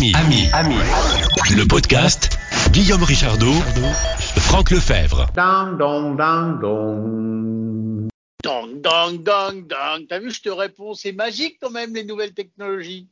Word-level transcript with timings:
Ami, 0.00 0.14
ami, 0.14 0.48
ami. 0.54 0.76
Le 1.54 1.68
podcast 1.68 2.30
Guillaume 2.72 3.02
Richardot, 3.02 3.52
Franck 4.38 4.70
Lefebvre. 4.70 5.26
Dang, 5.36 5.76
dong, 5.76 6.16
dang, 6.16 6.58
dong. 6.58 8.08
Dong, 8.42 8.80
dong, 8.80 9.22
dong, 9.22 9.66
dong. 9.66 10.06
T'as 10.08 10.18
vu, 10.18 10.30
je 10.30 10.40
te 10.40 10.48
réponds, 10.48 10.94
c'est 10.94 11.12
magique 11.12 11.58
quand 11.60 11.68
même 11.68 11.94
les 11.94 12.04
nouvelles 12.04 12.32
technologies. 12.32 13.08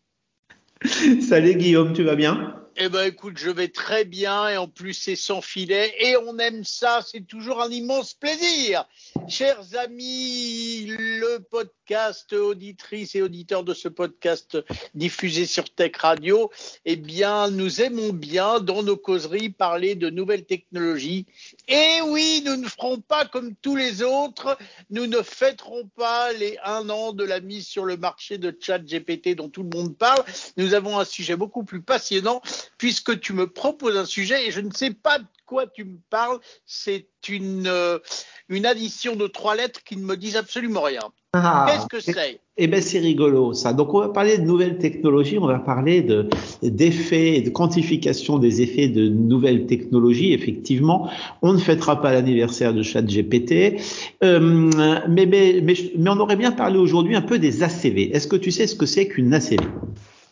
Salut 1.29 1.57
Guillaume, 1.57 1.93
tu 1.93 2.05
vas 2.05 2.17
bien? 2.17 2.55
Eh 2.81 2.89
ben 2.89 3.09
écoute, 3.09 3.39
je 3.39 3.51
vais 3.51 3.67
très 3.67 4.05
bien 4.05 4.49
et 4.49 4.57
en 4.57 4.69
plus 4.69 4.95
c'est 4.95 5.17
sans 5.17 5.41
filet 5.41 5.93
et 5.99 6.17
on 6.17 6.39
aime 6.39 6.63
ça, 6.63 7.01
c'est 7.05 7.27
toujours 7.27 7.61
un 7.61 7.71
immense 7.73 8.15
plaisir. 8.15 8.85
Chers 9.27 9.75
amis, 9.77 10.87
le 10.87 11.39
podcast, 11.39 12.33
auditrices 12.33 13.17
et 13.17 13.23
auditeurs 13.23 13.65
de 13.65 13.75
ce 13.75 13.89
podcast 13.89 14.59
diffusé 14.95 15.45
sur 15.45 15.69
Tech 15.75 15.97
Radio, 15.97 16.53
eh 16.85 16.95
bien 16.95 17.51
nous 17.51 17.83
aimons 17.83 18.13
bien 18.13 18.61
dans 18.61 18.85
nos 18.85 18.97
causeries 18.97 19.51
parler 19.51 19.97
de 19.97 20.09
nouvelles 20.09 20.47
technologies. 20.47 21.27
Et 21.67 22.01
oui, 22.05 22.45
nous 22.47 22.55
ne 22.55 22.69
ferons 22.69 23.01
pas 23.01 23.27
comme 23.27 23.57
tous 23.57 23.75
les 23.75 24.05
autres, 24.05 24.57
nous 24.91 25.09
ne 25.09 25.23
fêterons 25.23 25.91
pas 25.97 26.33
les 26.33 26.57
un 26.63 26.89
an 26.91 27.13
de 27.13 27.25
la 27.25 27.41
mise 27.41 27.67
sur 27.67 27.85
le 27.85 27.97
marché 27.97 28.39
de 28.39 28.57
chat 28.61 28.79
GPT 28.79 29.35
dont 29.35 29.49
tout 29.49 29.65
le 29.65 29.77
monde 29.77 29.97
parle. 29.97 30.23
Nous 30.57 30.75
avons 30.75 31.01
un 31.01 31.05
sujet 31.05 31.35
beaucoup 31.35 31.65
plus 31.65 31.83
passionnant 31.83 32.41
puisque 32.77 33.21
tu 33.21 33.33
me 33.33 33.47
proposes 33.47 33.97
un 33.97 34.05
sujet 34.05 34.47
et 34.47 34.51
je 34.51 34.61
ne 34.61 34.71
sais 34.73 34.91
pas 34.91 35.19
de 35.19 35.27
quoi 35.47 35.67
tu 35.67 35.85
me 35.85 35.99
parles. 36.11 36.39
C'est 36.67 37.09
une, 37.29 37.67
euh, 37.67 37.99
une 38.49 38.67
addition 38.67 39.17
de 39.17 39.27
trois 39.27 39.57
lettres 39.57 39.83
qui 39.85 39.97
ne 39.97 40.05
me 40.05 40.17
disent 40.17 40.37
absolument 40.37 40.83
rien. 40.83 41.03
Ah, 41.35 41.67
Qu'est-ce 41.69 41.87
que 41.87 42.01
c'est 42.01 42.41
Eh 42.57 42.67
ben 42.69 42.81
c'est 42.81 43.01
rigolo 43.01 43.53
ça. 43.53 43.75
Donc 43.75 43.93
on 43.93 44.01
va 44.01 44.09
parler 44.09 44.39
de 44.39 44.45
nouvelles 44.45 44.79
technologies, 44.79 45.37
on 45.39 45.47
va 45.47 45.59
parler 45.59 46.01
de 46.01 46.27
d'effets 46.63 47.43
de 47.43 47.51
quantification 47.51 48.39
des 48.39 48.63
effets 48.63 48.89
de 48.89 49.09
nouvelles 49.09 49.67
technologies. 49.67 50.33
Effectivement, 50.33 51.11
on 51.43 51.53
ne 51.53 51.59
fêtera 51.59 52.01
pas 52.01 52.13
l'anniversaire 52.13 52.73
de 52.73 52.83
ChatGPT, 52.83 53.79
euh, 54.25 54.41
mais, 55.07 55.27
mais 55.27 55.61
mais 55.63 55.75
mais 55.99 56.11
on 56.11 56.19
aurait 56.19 56.37
bien 56.37 56.53
parlé 56.53 56.79
aujourd'hui 56.79 57.15
un 57.15 57.23
peu 57.23 57.39
des 57.39 57.63
ACV. 57.63 58.11
Est-ce 58.15 58.27
que 58.27 58.37
tu 58.37 58.51
sais 58.51 58.67
ce 58.67 58.75
que 58.75 58.87
c'est 58.87 59.07
qu'une 59.07 59.35
ACV 59.35 59.59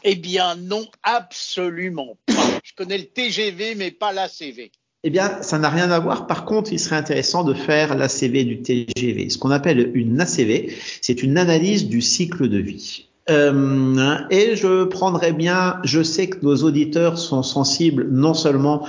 Eh 0.05 0.14
bien 0.16 0.56
non, 0.56 0.86
absolument 1.02 2.16
pas. 2.27 2.34
Je 2.64 2.72
connais 2.75 2.98
le 2.98 3.06
TGV 3.06 3.75
mais 3.75 3.91
pas 3.91 4.12
l'ACV. 4.12 4.70
Eh 5.05 5.11
bien, 5.11 5.41
ça 5.41 5.58
n'a 5.61 5.69
rien 5.69 5.92
à 5.92 6.00
voir. 6.00 6.27
Par 6.27 6.44
contre, 6.44 6.72
il 6.72 6.80
serait 6.80 6.97
intéressant 6.97 7.44
de 7.44 7.55
faire 7.55 7.94
l'ACV 7.94 8.42
du 8.42 8.62
TGV. 8.62 9.30
Ce 9.30 9.39
qu'on 9.39 9.52
appelle 9.52 9.92
une 9.94 10.20
ACV, 10.20 10.72
c'est 11.00 11.22
une 11.22 11.39
analyse 11.39 11.86
du 11.86 12.00
cycle 12.00 12.48
de 12.48 12.58
vie. 12.58 13.06
Euh, 13.30 14.17
et 14.30 14.56
je 14.56 14.84
prendrais 14.84 15.33
bien, 15.33 15.78
je 15.84 16.02
sais 16.02 16.28
que 16.28 16.39
nos 16.42 16.56
auditeurs 16.56 17.19
sont 17.19 17.44
sensibles 17.44 18.08
non 18.11 18.34
seulement 18.34 18.86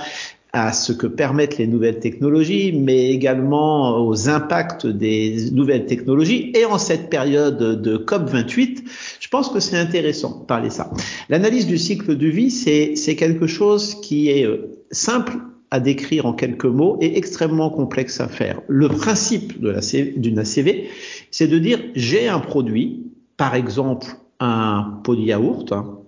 à 0.52 0.72
ce 0.72 0.92
que 0.92 1.06
permettent 1.06 1.58
les 1.58 1.66
nouvelles 1.66 1.98
technologies, 1.98 2.72
mais 2.72 3.10
également 3.10 4.04
aux 4.04 4.28
impacts 4.28 4.86
des 4.86 5.50
nouvelles 5.52 5.86
technologies. 5.86 6.52
Et 6.54 6.64
en 6.64 6.78
cette 6.78 7.10
période 7.10 7.58
de 7.58 7.98
COP28, 7.98 8.82
je 9.28 9.30
pense 9.30 9.50
que 9.50 9.60
c'est 9.60 9.76
intéressant 9.76 10.38
de 10.40 10.46
parler 10.46 10.70
ça. 10.70 10.90
L'analyse 11.28 11.66
du 11.66 11.76
cycle 11.76 12.16
de 12.16 12.28
vie, 12.28 12.50
c'est 12.50 13.14
quelque 13.14 13.46
chose 13.46 14.00
qui 14.00 14.30
est 14.30 14.48
simple 14.90 15.36
à 15.70 15.80
décrire 15.80 16.24
en 16.24 16.32
quelques 16.32 16.64
mots 16.64 16.96
et 17.02 17.18
extrêmement 17.18 17.68
complexe 17.68 18.22
à 18.22 18.28
faire. 18.28 18.62
Le 18.68 18.88
principe 18.88 19.60
d'une 19.60 20.38
ACV, 20.38 20.88
c'est 21.30 21.46
de 21.46 21.58
dire 21.58 21.78
j'ai 21.94 22.26
un 22.26 22.38
produit, 22.38 23.02
par 23.36 23.54
exemple 23.54 24.06
un 24.40 24.98
pot 25.04 25.14
de 25.14 25.20
yaourt, 25.20 25.72
hein, 25.72 25.98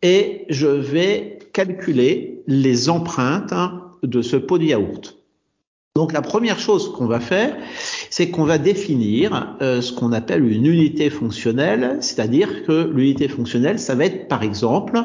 et 0.00 0.46
je 0.48 0.66
vais 0.66 1.40
calculer 1.52 2.40
les 2.46 2.88
empreintes 2.88 3.52
hein, 3.52 3.82
de 4.02 4.22
ce 4.22 4.36
pot 4.36 4.56
de 4.56 4.64
yaourt. 4.64 5.18
Donc 5.94 6.14
la 6.14 6.22
première 6.22 6.58
chose 6.58 6.90
qu'on 6.90 7.04
va 7.04 7.20
faire, 7.20 7.54
c'est 8.12 8.30
qu'on 8.30 8.44
va 8.44 8.58
définir 8.58 9.56
euh, 9.62 9.80
ce 9.80 9.90
qu'on 9.90 10.12
appelle 10.12 10.44
une 10.46 10.66
unité 10.66 11.08
fonctionnelle, 11.08 11.96
c'est-à-dire 12.00 12.62
que 12.64 12.92
l'unité 12.94 13.26
fonctionnelle, 13.26 13.78
ça 13.78 13.94
va 13.94 14.04
être 14.04 14.28
par 14.28 14.42
exemple 14.42 15.00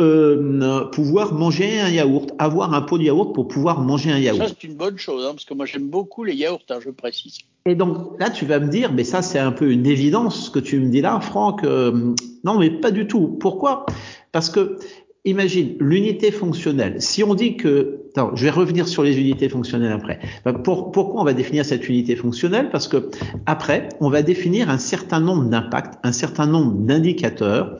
euh, 0.00 0.86
pouvoir 0.86 1.34
manger 1.34 1.78
un 1.78 1.88
yaourt, 1.88 2.32
avoir 2.40 2.74
un 2.74 2.82
pot 2.82 2.98
de 2.98 3.04
yaourt 3.04 3.32
pour 3.32 3.46
pouvoir 3.46 3.80
manger 3.80 4.10
un 4.10 4.18
yaourt. 4.18 4.40
Ça, 4.40 4.48
c'est 4.48 4.66
une 4.66 4.74
bonne 4.74 4.98
chose, 4.98 5.24
hein, 5.24 5.30
parce 5.34 5.44
que 5.44 5.54
moi, 5.54 5.66
j'aime 5.66 5.88
beaucoup 5.88 6.24
les 6.24 6.34
yaourts, 6.34 6.64
hein, 6.68 6.78
je 6.84 6.90
précise. 6.90 7.38
Et 7.64 7.76
donc, 7.76 8.18
là, 8.18 8.28
tu 8.28 8.44
vas 8.44 8.58
me 8.58 8.68
dire, 8.68 8.92
mais 8.92 9.04
ça, 9.04 9.22
c'est 9.22 9.38
un 9.38 9.52
peu 9.52 9.70
une 9.70 9.86
évidence, 9.86 10.46
ce 10.46 10.50
que 10.50 10.58
tu 10.58 10.80
me 10.80 10.88
dis 10.90 11.00
là, 11.00 11.20
Franck. 11.20 11.62
Euh, 11.62 12.12
non, 12.42 12.58
mais 12.58 12.70
pas 12.70 12.90
du 12.90 13.06
tout. 13.06 13.28
Pourquoi? 13.38 13.86
Parce 14.32 14.50
que, 14.50 14.78
imagine, 15.24 15.76
l'unité 15.78 16.32
fonctionnelle. 16.32 17.00
Si 17.00 17.22
on 17.22 17.36
dit 17.36 17.56
que... 17.56 18.01
Attends, 18.14 18.32
je 18.34 18.44
vais 18.44 18.50
revenir 18.50 18.86
sur 18.88 19.02
les 19.02 19.18
unités 19.18 19.48
fonctionnelles 19.48 19.92
après. 19.92 20.20
Pour, 20.64 20.92
pourquoi 20.92 21.22
on 21.22 21.24
va 21.24 21.32
définir 21.32 21.64
cette 21.64 21.88
unité 21.88 22.14
fonctionnelle? 22.14 22.68
Parce 22.70 22.86
que, 22.86 23.08
après, 23.46 23.88
on 24.00 24.10
va 24.10 24.20
définir 24.22 24.68
un 24.68 24.76
certain 24.76 25.18
nombre 25.18 25.44
d'impacts, 25.44 25.98
un 26.02 26.12
certain 26.12 26.46
nombre 26.46 26.72
d'indicateurs 26.74 27.78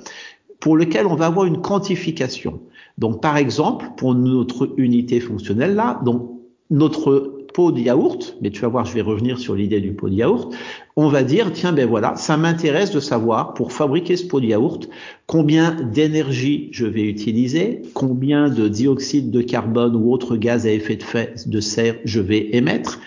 pour 0.59 0.78
lequel 0.78 1.06
on 1.06 1.16
va 1.16 1.26
avoir 1.26 1.44
une 1.44 1.60
quantification. 1.60 2.60
Donc, 2.97 3.21
par 3.21 3.37
exemple, 3.37 3.91
pour 3.98 4.15
notre 4.15 4.72
unité 4.78 5.21
fonctionnelle 5.21 5.75
là, 5.75 6.00
donc 6.03 6.31
notre 6.71 7.41
pot 7.52 7.72
de 7.72 7.80
yaourt, 7.80 8.36
mais 8.40 8.50
tu 8.50 8.60
vas 8.62 8.68
voir, 8.68 8.84
je 8.84 8.94
vais 8.94 9.00
revenir 9.00 9.38
sur 9.38 9.54
l'idée 9.54 9.80
du 9.80 9.92
pot 9.92 10.08
de 10.08 10.14
yaourt, 10.14 10.54
on 10.96 11.08
va 11.08 11.22
dire, 11.22 11.52
tiens, 11.52 11.72
ben 11.72 11.88
voilà, 11.88 12.16
ça 12.16 12.36
m'intéresse 12.36 12.90
de 12.90 13.00
savoir, 13.00 13.54
pour 13.54 13.72
fabriquer 13.72 14.16
ce 14.16 14.26
pot 14.26 14.40
de 14.40 14.46
yaourt, 14.46 14.88
combien 15.26 15.72
d'énergie 15.72 16.68
je 16.72 16.86
vais 16.86 17.04
utiliser, 17.04 17.82
combien 17.94 18.48
de 18.48 18.68
dioxyde 18.68 19.30
de 19.30 19.42
carbone 19.42 19.96
ou 19.96 20.12
autre 20.12 20.36
gaz 20.36 20.66
à 20.66 20.70
effet 20.70 20.96
de, 20.96 21.50
de 21.50 21.60
serre 21.60 21.96
je 22.04 22.20
vais 22.20 22.54
émettre, 22.56 23.00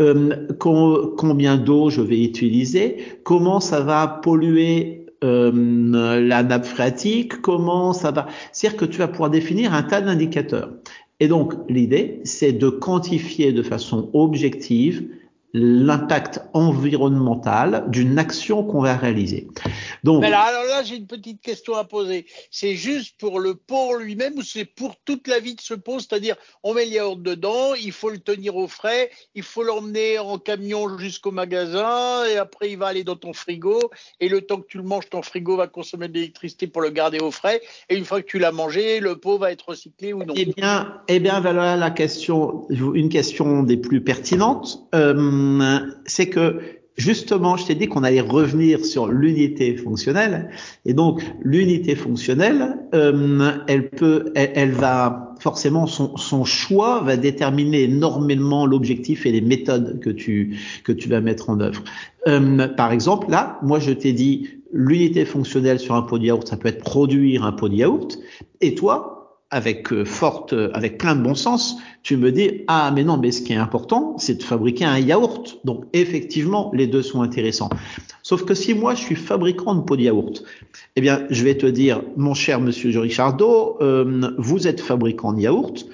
euh, 0.00 0.46
combien 0.58 1.56
d'eau 1.56 1.90
je 1.90 2.00
vais 2.00 2.22
utiliser, 2.22 2.96
comment 3.22 3.60
ça 3.60 3.80
va 3.80 4.06
polluer 4.06 5.00
euh, 5.22 6.20
la 6.22 6.42
nappe 6.42 6.64
phréatique, 6.64 7.42
comment 7.42 7.92
ça 7.92 8.10
va. 8.10 8.26
C'est-à-dire 8.52 8.78
que 8.78 8.86
tu 8.86 8.98
vas 8.98 9.08
pouvoir 9.08 9.28
définir 9.28 9.74
un 9.74 9.82
tas 9.82 10.00
d'indicateurs. 10.00 10.70
Et 11.20 11.28
donc, 11.28 11.52
l'idée, 11.68 12.20
c'est 12.24 12.52
de 12.52 12.70
quantifier 12.70 13.52
de 13.52 13.62
façon 13.62 14.08
objective 14.14 15.06
l'impact 15.52 16.40
environnemental 16.52 17.84
d'une 17.88 18.18
action 18.18 18.62
qu'on 18.62 18.82
va 18.82 18.96
réaliser. 18.96 19.48
Donc, 20.04 20.20
Mais 20.22 20.30
là, 20.30 20.42
alors 20.42 20.64
là, 20.64 20.82
j'ai 20.82 20.96
une 20.96 21.06
petite 21.06 21.40
question 21.40 21.74
à 21.74 21.84
poser. 21.84 22.26
C'est 22.50 22.74
juste 22.74 23.16
pour 23.18 23.40
le 23.40 23.54
pot 23.54 23.96
lui-même 23.96 24.34
ou 24.36 24.42
c'est 24.42 24.64
pour 24.64 24.96
toute 25.04 25.26
la 25.26 25.40
vie 25.40 25.54
de 25.54 25.60
ce 25.60 25.74
pot 25.74 25.98
C'est-à-dire, 25.98 26.36
on 26.62 26.74
met 26.74 26.88
yaourt 26.88 27.20
dedans, 27.20 27.74
il 27.74 27.92
faut 27.92 28.10
le 28.10 28.18
tenir 28.18 28.56
au 28.56 28.68
frais, 28.68 29.10
il 29.34 29.42
faut 29.42 29.62
l'emmener 29.62 30.18
en 30.18 30.38
camion 30.38 30.98
jusqu'au 30.98 31.32
magasin 31.32 32.24
et 32.26 32.36
après 32.36 32.70
il 32.70 32.78
va 32.78 32.86
aller 32.86 33.04
dans 33.04 33.16
ton 33.16 33.32
frigo 33.32 33.90
et 34.20 34.28
le 34.28 34.42
temps 34.42 34.60
que 34.60 34.66
tu 34.66 34.78
le 34.78 34.84
manges, 34.84 35.08
ton 35.10 35.22
frigo 35.22 35.56
va 35.56 35.66
consommer 35.66 36.08
de 36.08 36.14
l'électricité 36.14 36.66
pour 36.66 36.82
le 36.82 36.90
garder 36.90 37.18
au 37.18 37.30
frais 37.30 37.60
et 37.88 37.96
une 37.96 38.04
fois 38.04 38.22
que 38.22 38.26
tu 38.26 38.38
l'as 38.38 38.52
mangé, 38.52 39.00
le 39.00 39.16
pot 39.16 39.38
va 39.38 39.52
être 39.52 39.70
recyclé 39.70 40.12
ou 40.12 40.24
non? 40.24 40.34
Eh 40.36 40.46
bien, 40.46 41.00
eh 41.08 41.18
bien, 41.18 41.40
voilà 41.40 41.76
la 41.76 41.90
question, 41.90 42.66
une 42.70 43.08
question 43.08 43.62
des 43.62 43.76
plus 43.76 44.02
pertinentes. 44.02 44.86
Euh, 44.94 45.39
c'est 46.06 46.28
que 46.28 46.60
justement, 47.00 47.56
je 47.56 47.66
t'ai 47.66 47.74
dit 47.74 47.88
qu'on 47.88 48.04
allait 48.04 48.20
revenir 48.20 48.84
sur 48.84 49.08
l'unité 49.08 49.76
fonctionnelle, 49.76 50.50
et 50.84 50.92
donc 50.92 51.22
l'unité 51.42 51.94
fonctionnelle, 51.96 52.76
euh, 52.94 53.52
elle 53.66 53.90
peut, 53.90 54.32
elle, 54.34 54.52
elle, 54.54 54.72
va 54.72 55.34
forcément 55.40 55.86
son, 55.86 56.16
son 56.16 56.44
choix 56.44 57.00
va 57.00 57.16
déterminer 57.16 57.84
énormément 57.84 58.66
l'objectif 58.66 59.24
et 59.24 59.32
les 59.32 59.40
méthodes 59.40 59.98
que 60.00 60.10
tu 60.10 60.58
que 60.84 60.92
tu 60.92 61.08
vas 61.08 61.20
mettre 61.20 61.48
en 61.50 61.60
œuvre. 61.60 61.82
Euh, 62.28 62.68
par 62.68 62.92
exemple, 62.92 63.30
là, 63.30 63.58
moi, 63.62 63.78
je 63.78 63.92
t'ai 63.92 64.12
dit 64.12 64.48
l'unité 64.72 65.24
fonctionnelle 65.24 65.80
sur 65.80 65.94
un 65.94 66.02
pot 66.02 66.18
de 66.18 66.26
yaourt, 66.26 66.46
ça 66.46 66.56
peut 66.56 66.68
être 66.68 66.84
produire 66.84 67.44
un 67.44 67.52
pot 67.52 67.68
de 67.68 67.74
yaourt, 67.74 68.18
et 68.60 68.74
toi, 68.74 69.19
avec 69.50 69.92
euh, 69.92 70.04
forte, 70.04 70.54
avec 70.74 70.98
plein 70.98 71.16
de 71.16 71.22
bon 71.22 71.34
sens, 71.34 71.76
tu 72.02 72.16
me 72.16 72.30
dis 72.32 72.62
ah 72.68 72.92
mais 72.94 73.04
non 73.04 73.18
mais 73.18 73.32
ce 73.32 73.42
qui 73.42 73.52
est 73.52 73.56
important 73.56 74.16
c'est 74.18 74.36
de 74.36 74.42
fabriquer 74.42 74.84
un 74.84 74.98
yaourt. 74.98 75.58
Donc 75.64 75.84
effectivement 75.92 76.70
les 76.74 76.86
deux 76.86 77.02
sont 77.02 77.22
intéressants. 77.22 77.70
Sauf 78.22 78.44
que 78.44 78.54
si 78.54 78.74
moi 78.74 78.94
je 78.94 79.00
suis 79.00 79.16
fabricant 79.16 79.74
de 79.74 79.82
pot 79.82 79.96
de 79.96 80.02
yaourt, 80.02 80.44
eh 80.96 81.00
bien 81.00 81.22
je 81.30 81.44
vais 81.44 81.56
te 81.56 81.66
dire 81.66 82.02
mon 82.16 82.34
cher 82.34 82.60
Monsieur 82.60 82.98
Richardot, 83.00 83.78
euh, 83.80 84.30
vous 84.38 84.66
êtes 84.66 84.80
fabricant 84.80 85.32
de 85.32 85.40
yaourt. 85.40 85.86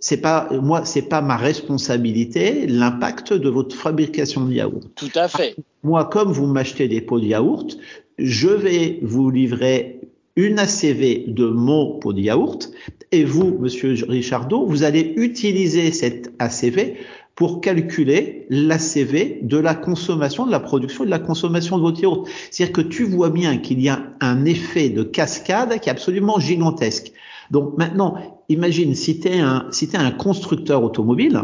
C'est 0.00 0.20
pas 0.20 0.48
moi, 0.50 0.84
c'est 0.84 1.02
pas 1.02 1.20
ma 1.20 1.36
responsabilité 1.36 2.66
l'impact 2.66 3.32
de 3.32 3.48
votre 3.48 3.76
fabrication 3.76 4.44
de 4.46 4.52
yaourt. 4.52 4.82
Tout 4.96 5.12
à 5.14 5.28
fait. 5.28 5.54
Moi, 5.84 6.04
comme 6.06 6.32
vous 6.32 6.46
m'achetez 6.46 6.88
des 6.88 7.00
pots 7.00 7.20
de 7.20 7.26
yaourt, 7.26 7.76
je 8.18 8.48
vais 8.48 8.98
vous 9.02 9.30
livrer 9.30 10.00
une 10.36 10.58
ACV 10.58 11.24
de 11.28 11.46
mon 11.46 11.98
pot 11.98 12.12
de 12.12 12.20
yaourt 12.20 12.70
et 13.10 13.24
vous, 13.24 13.58
monsieur 13.58 13.94
Richardot, 14.08 14.66
vous 14.66 14.82
allez 14.82 15.12
utiliser 15.16 15.92
cette 15.92 16.32
ACV 16.38 16.96
pour 17.34 17.60
calculer 17.60 18.46
l'ACV 18.50 19.40
de 19.42 19.56
la 19.56 19.74
consommation, 19.74 20.46
de 20.46 20.50
la 20.50 20.60
production 20.60 21.04
et 21.04 21.06
de 21.06 21.10
la 21.10 21.18
consommation 21.18 21.76
de 21.78 21.82
votre 21.82 22.00
yaourt. 22.00 22.28
C'est-à-dire 22.50 22.72
que 22.72 22.80
tu 22.82 23.04
vois 23.04 23.30
bien 23.30 23.58
qu'il 23.58 23.80
y 23.80 23.88
a 23.88 24.02
un 24.20 24.44
effet 24.44 24.90
de 24.90 25.02
cascade 25.02 25.78
qui 25.80 25.88
est 25.88 25.92
absolument 25.92 26.38
gigantesque. 26.38 27.12
Donc 27.50 27.76
maintenant, 27.76 28.16
imagine 28.48 28.94
si 28.94 29.20
tu 29.20 29.28
es 29.28 29.40
un, 29.40 29.66
si 29.70 29.88
un 29.94 30.10
constructeur 30.10 30.82
automobile, 30.82 31.40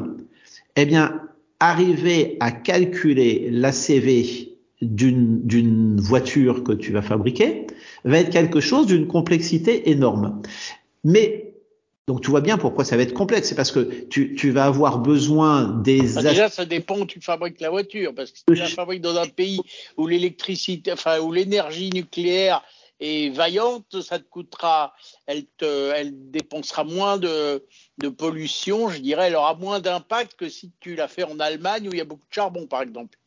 eh 0.76 0.86
bien, 0.86 1.20
arriver 1.60 2.36
à 2.40 2.50
calculer 2.52 3.48
l'ACV 3.50 4.57
d'une 4.80 6.00
voiture 6.00 6.62
que 6.62 6.72
tu 6.72 6.92
vas 6.92 7.02
fabriquer 7.02 7.66
va 8.04 8.18
être 8.18 8.30
quelque 8.30 8.60
chose 8.60 8.86
d'une 8.86 9.06
complexité 9.06 9.90
énorme. 9.90 10.40
Mais 11.04 11.48
donc 12.08 12.22
tu 12.22 12.30
vois 12.30 12.40
bien 12.40 12.56
pourquoi 12.56 12.86
ça 12.86 12.96
va 12.96 13.02
être 13.02 13.12
complexe, 13.12 13.48
c'est 13.48 13.54
parce 13.54 13.70
que 13.70 14.06
tu, 14.06 14.34
tu, 14.34 14.50
vas 14.50 14.64
avoir 14.64 14.98
besoin 14.98 15.64
des... 15.82 16.16
Ah, 16.16 16.22
déjà, 16.22 16.48
ça 16.48 16.64
dépend 16.64 16.98
où 17.00 17.04
tu 17.04 17.20
fabriques 17.20 17.60
la 17.60 17.68
voiture, 17.68 18.14
parce 18.14 18.30
que 18.30 18.38
si 18.38 18.44
tu 18.46 18.54
la 18.54 18.66
fabriques 18.66 19.02
dans 19.02 19.18
un 19.18 19.28
pays 19.28 19.60
où 19.98 20.06
l'électricité, 20.06 20.90
enfin 20.90 21.20
où 21.20 21.32
l'énergie 21.32 21.90
nucléaire 21.90 22.62
est 22.98 23.28
vaillante, 23.34 24.00
ça 24.00 24.18
te 24.18 24.24
coûtera, 24.24 24.94
elle 25.26 25.44
te, 25.58 25.92
elle 25.94 26.30
dépensera 26.30 26.82
moins 26.82 27.18
de, 27.18 27.62
de 27.98 28.08
pollution, 28.08 28.88
je 28.88 29.00
dirais, 29.00 29.26
elle 29.28 29.36
aura 29.36 29.54
moins 29.54 29.78
d'impact 29.78 30.34
que 30.34 30.48
si 30.48 30.72
tu 30.80 30.94
la 30.94 31.08
fais 31.08 31.24
en 31.24 31.38
Allemagne 31.38 31.88
où 31.88 31.92
il 31.92 31.98
y 31.98 32.00
a 32.00 32.06
beaucoup 32.06 32.26
de 32.26 32.34
charbon, 32.34 32.66
par 32.66 32.80
exemple. 32.80 33.18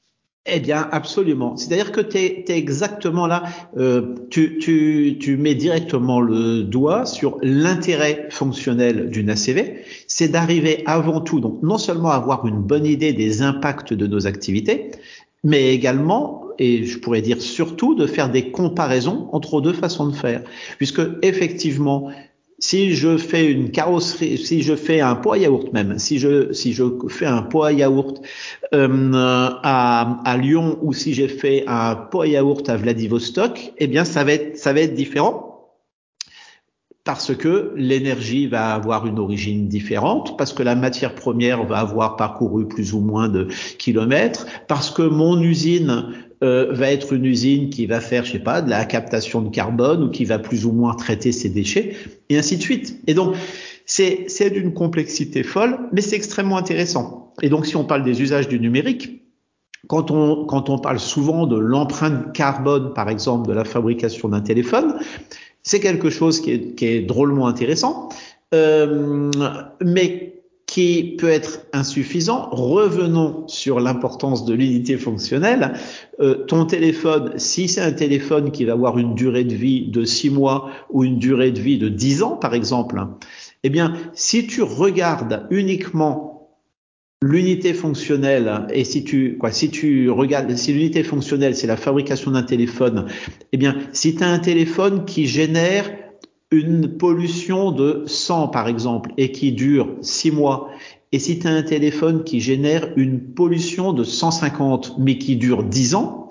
Eh 0.48 0.60
bien, 0.60 0.88
absolument. 0.92 1.56
C'est-à-dire 1.56 1.92
que 1.92 2.02
tu 2.02 2.18
es, 2.18 2.46
exactement 2.50 3.28
là, 3.28 3.44
euh, 3.78 4.16
tu, 4.32 4.58
tu, 4.58 5.18
tu, 5.20 5.38
mets 5.38 5.54
directement 5.54 6.20
le 6.20 6.64
doigt 6.64 7.06
sur 7.06 7.38
l'intérêt 7.44 8.28
fonctionnel 8.32 9.12
d'une 9.12 9.30
ACV, 9.30 9.84
c'est 10.08 10.30
d'arriver 10.30 10.82
avant 10.88 11.22
tout, 11.22 11.40
donc 11.42 11.62
non 11.62 11.78
seulement 11.78 12.10
à 12.10 12.16
avoir 12.16 12.48
une 12.48 12.60
bonne 12.60 12.88
idée 12.88 13.14
des 13.14 13.44
impacts 13.44 13.94
de 13.94 14.08
nos 14.08 14.26
activités, 14.26 14.90
mais 15.44 15.76
également, 15.76 16.48
et 16.58 16.86
je 16.86 16.98
pourrais 16.98 17.22
dire 17.22 17.40
surtout, 17.40 17.94
de 17.94 18.08
faire 18.08 18.32
des 18.32 18.50
comparaisons 18.50 19.30
entre 19.34 19.62
deux 19.62 19.74
façons 19.74 20.08
de 20.08 20.16
faire, 20.16 20.42
puisque 20.78 21.02
effectivement, 21.22 22.10
si 22.62 22.96
je 22.96 23.18
fais 23.18 23.52
une 23.52 23.72
carrosserie, 23.72 24.38
si 24.38 24.62
je 24.62 24.76
fais 24.76 25.02
un 25.02 25.16
pot 25.16 25.34
à 25.34 25.38
yaourt 25.40 25.74
même, 25.74 25.98
si 25.98 26.20
je 26.20 26.54
si 26.54 26.74
je 26.74 26.84
fais 27.10 27.26
un 27.26 27.42
pot 27.42 27.64
à 27.64 27.74
yaourt 27.74 28.22
euh, 28.74 29.12
à, 29.14 30.22
à 30.24 30.38
Lyon 30.38 30.78
ou 30.82 30.94
si 30.94 31.14
j'ai 31.14 31.28
fait 31.28 31.66
un 31.68 31.96
pot 31.96 32.22
à 32.22 32.28
yaourt 32.28 32.70
à 32.70 32.78
Vladivostok, 32.78 33.74
eh 33.78 33.88
bien 33.88 34.06
ça 34.06 34.24
va 34.24 34.34
être 34.34 34.58
ça 34.58 34.74
va 34.74 34.82
être 34.82 34.94
différent 34.94 35.52
parce 37.04 37.36
que 37.36 37.74
l'énergie 37.76 38.48
va 38.48 38.76
avoir 38.76 39.08
une 39.08 39.18
origine 39.18 39.68
différente, 39.68 40.38
parce 40.38 40.54
que 40.54 40.62
la 40.62 40.76
matière 40.76 41.16
première 41.16 41.66
va 41.66 41.80
avoir 41.80 42.16
parcouru 42.16 42.68
plus 42.68 42.94
ou 42.94 43.00
moins 43.00 43.28
de 43.28 43.48
kilomètres, 43.80 44.46
parce 44.68 44.92
que 44.92 45.02
mon 45.02 45.42
usine 45.42 46.14
euh, 46.44 46.72
va 46.72 46.92
être 46.92 47.14
une 47.14 47.26
usine 47.26 47.70
qui 47.70 47.86
va 47.86 48.02
faire, 48.02 48.26
je 48.26 48.32
sais 48.32 48.40
pas, 48.40 48.62
de 48.62 48.70
la 48.70 48.86
captation 48.86 49.42
de 49.42 49.50
carbone 49.50 50.04
ou 50.04 50.10
qui 50.10 50.26
va 50.26 50.40
plus 50.40 50.66
ou 50.66 50.72
moins 50.72 50.96
traiter 50.96 51.32
ses 51.32 51.50
déchets, 51.50 51.96
et 52.30 52.38
ainsi 52.38 52.58
de 52.58 52.62
suite. 52.62 53.00
Et 53.08 53.14
donc, 53.14 53.36
c'est, 53.86 54.26
c'est 54.28 54.50
d'une 54.50 54.74
complexité 54.74 55.44
folle, 55.44 55.78
mais 55.92 56.02
c'est 56.02 56.16
extrêmement 56.16 56.58
intéressant. 56.58 57.34
Et 57.42 57.50
donc, 57.50 57.66
si 57.66 57.76
on 57.76 57.84
parle 57.84 58.04
des 58.04 58.22
usages 58.22 58.48
du 58.48 58.60
numérique, 58.60 59.22
quand 59.88 60.12
on, 60.12 60.46
quand 60.46 60.70
on 60.70 60.78
parle 60.78 61.00
souvent 61.00 61.48
de 61.48 61.58
l'empreinte 61.58 62.34
carbone, 62.34 62.94
par 62.94 63.10
exemple, 63.10 63.48
de 63.48 63.54
la 63.54 63.64
fabrication 63.64 64.30
d'un 64.30 64.42
téléphone, 64.42 64.96
c'est 65.64 65.80
quelque 65.80 66.10
chose 66.10 66.42
qui 66.42 66.52
est, 66.52 66.76
qui 66.76 66.86
est 66.86 67.02
drôlement 67.02 67.48
intéressant, 67.48 68.10
euh, 68.54 69.30
mais 69.84 70.41
qui 70.72 71.18
peut 71.18 71.28
être 71.28 71.66
insuffisant. 71.74 72.48
Revenons 72.50 73.46
sur 73.50 73.82
l'importance 73.82 74.46
de 74.46 74.54
l'unité 74.54 74.96
fonctionnelle. 74.96 75.74
Euh, 76.22 76.46
ton 76.46 76.64
téléphone, 76.64 77.34
si 77.36 77.68
c'est 77.68 77.82
un 77.82 77.92
téléphone 77.92 78.52
qui 78.52 78.64
va 78.64 78.72
avoir 78.72 78.98
une 78.98 79.14
durée 79.14 79.44
de 79.44 79.54
vie 79.54 79.90
de 79.90 80.06
6 80.06 80.30
mois 80.30 80.70
ou 80.90 81.04
une 81.04 81.20
durée 81.20 81.52
de 81.52 81.60
vie 81.60 81.78
de 81.78 81.90
10 81.90 82.24
ans, 82.24 82.38
par 82.38 82.54
exemple, 82.54 83.06
eh 83.64 83.70
bien, 83.70 83.98
si 84.14 84.48
tu 84.48 84.62
regardes 84.62 85.46
uniquement 85.50 86.56
l'unité 87.22 87.74
fonctionnelle 87.74 88.66
et 88.74 88.86
si 88.86 89.04
tu 89.04 89.38
quoi 89.38 89.52
si 89.52 89.70
tu 89.70 90.10
regardes 90.10 90.56
si 90.56 90.74
l'unité 90.74 91.04
fonctionnelle 91.04 91.56
c'est 91.56 91.68
la 91.68 91.78
fabrication 91.78 92.32
d'un 92.32 92.42
téléphone 92.42 93.06
eh 93.54 93.58
bien 93.58 93.78
si 93.92 94.16
tu 94.16 94.24
as 94.24 94.28
un 94.28 94.40
téléphone 94.40 95.06
qui 95.06 95.28
génère 95.28 95.92
une 96.52 96.98
pollution 96.98 97.72
de 97.72 98.04
100 98.06 98.50
par 98.50 98.68
exemple 98.68 99.12
et 99.18 99.32
qui 99.32 99.52
dure 99.54 99.96
6 100.02 100.32
mois, 100.32 100.70
et 101.14 101.20
si 101.20 101.40
tu 101.40 101.48
as 101.48 101.52
un 101.52 101.64
téléphone 101.64 102.24
qui 102.24 102.40
génère 102.40 102.92
une 102.96 103.34
pollution 103.34 103.94
de 103.94 104.04
150 104.04 104.96
mais 104.98 105.18
qui 105.18 105.36
dure 105.36 105.64
10 105.64 105.96
ans, 105.96 106.28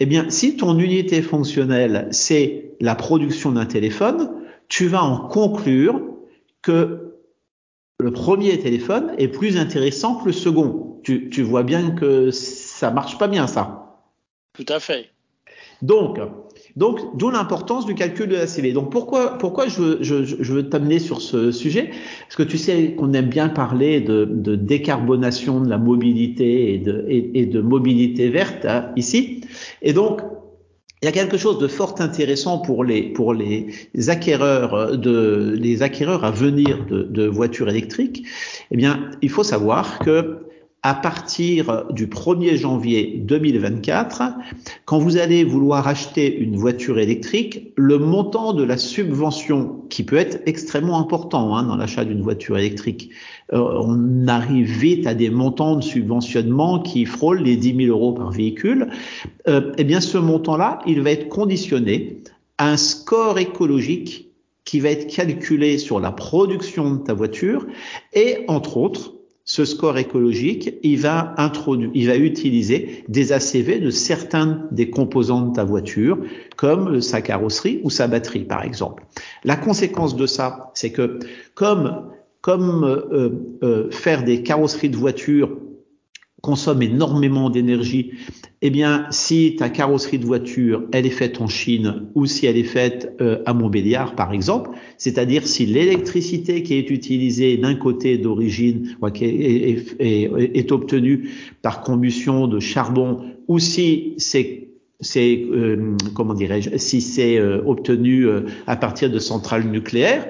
eh 0.00 0.06
bien 0.06 0.30
si 0.30 0.56
ton 0.56 0.78
unité 0.78 1.22
fonctionnelle 1.22 2.08
c'est 2.10 2.76
la 2.80 2.94
production 2.94 3.52
d'un 3.52 3.66
téléphone, 3.66 4.30
tu 4.68 4.86
vas 4.86 5.02
en 5.02 5.28
conclure 5.28 6.00
que 6.62 7.06
le 7.98 8.12
premier 8.12 8.58
téléphone 8.58 9.14
est 9.18 9.28
plus 9.28 9.56
intéressant 9.56 10.16
que 10.16 10.26
le 10.26 10.32
second. 10.32 11.00
Tu, 11.02 11.30
tu 11.30 11.42
vois 11.42 11.62
bien 11.62 11.92
que 11.92 12.30
ça 12.30 12.90
marche 12.90 13.16
pas 13.16 13.28
bien 13.28 13.46
ça. 13.46 14.02
Tout 14.52 14.66
à 14.68 14.80
fait. 14.80 15.10
Donc, 15.82 16.18
donc, 16.76 17.00
d'où 17.16 17.30
l'importance 17.30 17.86
du 17.86 17.94
calcul 17.94 18.28
de 18.28 18.34
la 18.34 18.46
CV. 18.46 18.72
Donc, 18.72 18.92
pourquoi, 18.92 19.38
pourquoi 19.38 19.66
je 19.66 19.80
veux, 19.80 19.98
je, 20.02 20.24
je 20.24 20.52
veux 20.52 20.68
t'amener 20.68 20.98
sur 20.98 21.22
ce 21.22 21.50
sujet? 21.50 21.90
Parce 22.20 22.36
que 22.36 22.42
tu 22.42 22.58
sais 22.58 22.94
qu'on 22.96 23.14
aime 23.14 23.28
bien 23.28 23.48
parler 23.48 24.02
de, 24.02 24.26
de, 24.26 24.56
décarbonation 24.56 25.60
de 25.60 25.70
la 25.70 25.78
mobilité 25.78 26.74
et 26.74 26.78
de, 26.78 27.06
et, 27.08 27.46
de 27.46 27.60
mobilité 27.62 28.28
verte 28.28 28.66
hein, 28.66 28.90
ici. 28.94 29.40
Et 29.80 29.94
donc, 29.94 30.20
il 31.02 31.06
y 31.06 31.08
a 31.08 31.12
quelque 31.12 31.38
chose 31.38 31.58
de 31.58 31.68
fort 31.68 31.94
intéressant 31.98 32.58
pour 32.58 32.82
les 32.84 33.02
pour 33.02 33.32
les 33.32 33.68
acquéreurs 34.08 34.98
de 34.98 35.54
les 35.58 35.82
acquéreurs 35.82 36.24
à 36.24 36.30
venir 36.30 36.86
de, 36.86 37.02
de 37.02 37.26
voitures 37.26 37.68
électriques. 37.68 38.24
Eh 38.70 38.76
bien, 38.76 39.10
il 39.22 39.30
faut 39.30 39.44
savoir 39.44 39.98
que 39.98 40.46
à 40.86 40.94
partir 40.94 41.84
du 41.90 42.06
1er 42.06 42.54
janvier 42.54 43.20
2024, 43.24 44.22
quand 44.84 44.98
vous 44.98 45.16
allez 45.16 45.42
vouloir 45.42 45.88
acheter 45.88 46.38
une 46.38 46.56
voiture 46.56 47.00
électrique, 47.00 47.72
le 47.74 47.98
montant 47.98 48.52
de 48.52 48.62
la 48.62 48.76
subvention, 48.76 49.80
qui 49.90 50.04
peut 50.04 50.14
être 50.14 50.40
extrêmement 50.46 51.00
important 51.00 51.56
hein, 51.56 51.64
dans 51.64 51.74
l'achat 51.74 52.04
d'une 52.04 52.22
voiture 52.22 52.56
électrique, 52.56 53.10
euh, 53.52 53.80
on 53.82 54.28
arrive 54.28 54.70
vite 54.78 55.08
à 55.08 55.14
des 55.14 55.28
montants 55.28 55.74
de 55.74 55.82
subventionnement 55.82 56.78
qui 56.78 57.04
frôlent 57.04 57.42
les 57.42 57.56
10 57.56 57.86
000 57.86 57.88
euros 57.88 58.12
par 58.12 58.30
véhicule, 58.30 58.86
euh, 59.48 59.72
eh 59.78 59.82
bien 59.82 60.00
ce 60.00 60.18
montant-là, 60.18 60.78
il 60.86 61.00
va 61.00 61.10
être 61.10 61.28
conditionné 61.28 62.18
à 62.58 62.70
un 62.70 62.76
score 62.76 63.40
écologique 63.40 64.28
qui 64.64 64.78
va 64.78 64.90
être 64.90 65.12
calculé 65.12 65.78
sur 65.78 65.98
la 65.98 66.12
production 66.12 66.94
de 66.94 66.98
ta 66.98 67.12
voiture 67.12 67.66
et 68.12 68.44
entre 68.46 68.76
autres 68.76 69.15
ce 69.46 69.64
score 69.64 69.96
écologique, 69.96 70.74
il 70.82 70.98
va 70.98 71.32
introduire, 71.38 71.90
il 71.94 72.08
va 72.08 72.16
utiliser 72.16 73.04
des 73.08 73.32
ACV 73.32 73.78
de 73.78 73.90
certains 73.90 74.66
des 74.72 74.90
composants 74.90 75.42
de 75.42 75.54
ta 75.54 75.62
voiture, 75.62 76.18
comme 76.56 77.00
sa 77.00 77.22
carrosserie 77.22 77.80
ou 77.84 77.90
sa 77.90 78.08
batterie, 78.08 78.44
par 78.44 78.64
exemple. 78.64 79.04
La 79.44 79.54
conséquence 79.56 80.16
de 80.16 80.26
ça, 80.26 80.72
c'est 80.74 80.90
que 80.90 81.20
comme 81.54 82.10
comme 82.40 82.84
euh, 82.84 83.30
euh, 83.64 83.90
faire 83.90 84.22
des 84.22 84.42
carrosseries 84.42 84.90
de 84.90 84.96
voitures 84.96 85.56
consomme 86.46 86.80
énormément 86.80 87.50
d'énergie, 87.50 88.12
eh 88.62 88.70
bien, 88.70 89.06
si 89.10 89.56
ta 89.56 89.68
carrosserie 89.68 90.20
de 90.20 90.24
voiture, 90.24 90.84
elle 90.92 91.04
est 91.04 91.10
faite 91.10 91.40
en 91.40 91.48
Chine 91.48 92.04
ou 92.14 92.26
si 92.26 92.46
elle 92.46 92.56
est 92.56 92.62
faite 92.62 93.16
euh, 93.20 93.42
à 93.46 93.52
Montbéliard, 93.52 94.14
par 94.14 94.32
exemple, 94.32 94.70
c'est-à-dire 94.96 95.44
si 95.44 95.66
l'électricité 95.66 96.62
qui 96.62 96.74
est 96.74 96.88
utilisée 96.88 97.56
d'un 97.56 97.74
côté 97.74 98.16
d'origine 98.16 98.96
est, 99.20 99.86
est, 99.98 100.30
est, 100.54 100.72
obtenue 100.72 101.30
par 101.62 101.80
combustion 101.80 102.46
de 102.46 102.60
charbon 102.60 103.24
ou 103.48 103.58
si 103.58 104.14
c'est 104.18 104.62
c'est 105.00 105.44
euh, 105.50 105.96
comment 106.14 106.32
dirais-je 106.32 106.78
si 106.78 107.02
c'est 107.02 107.38
euh, 107.38 107.60
obtenu 107.66 108.26
à 108.66 108.76
partir 108.76 109.10
de 109.10 109.18
centrales 109.18 109.64
nucléaires, 109.68 110.26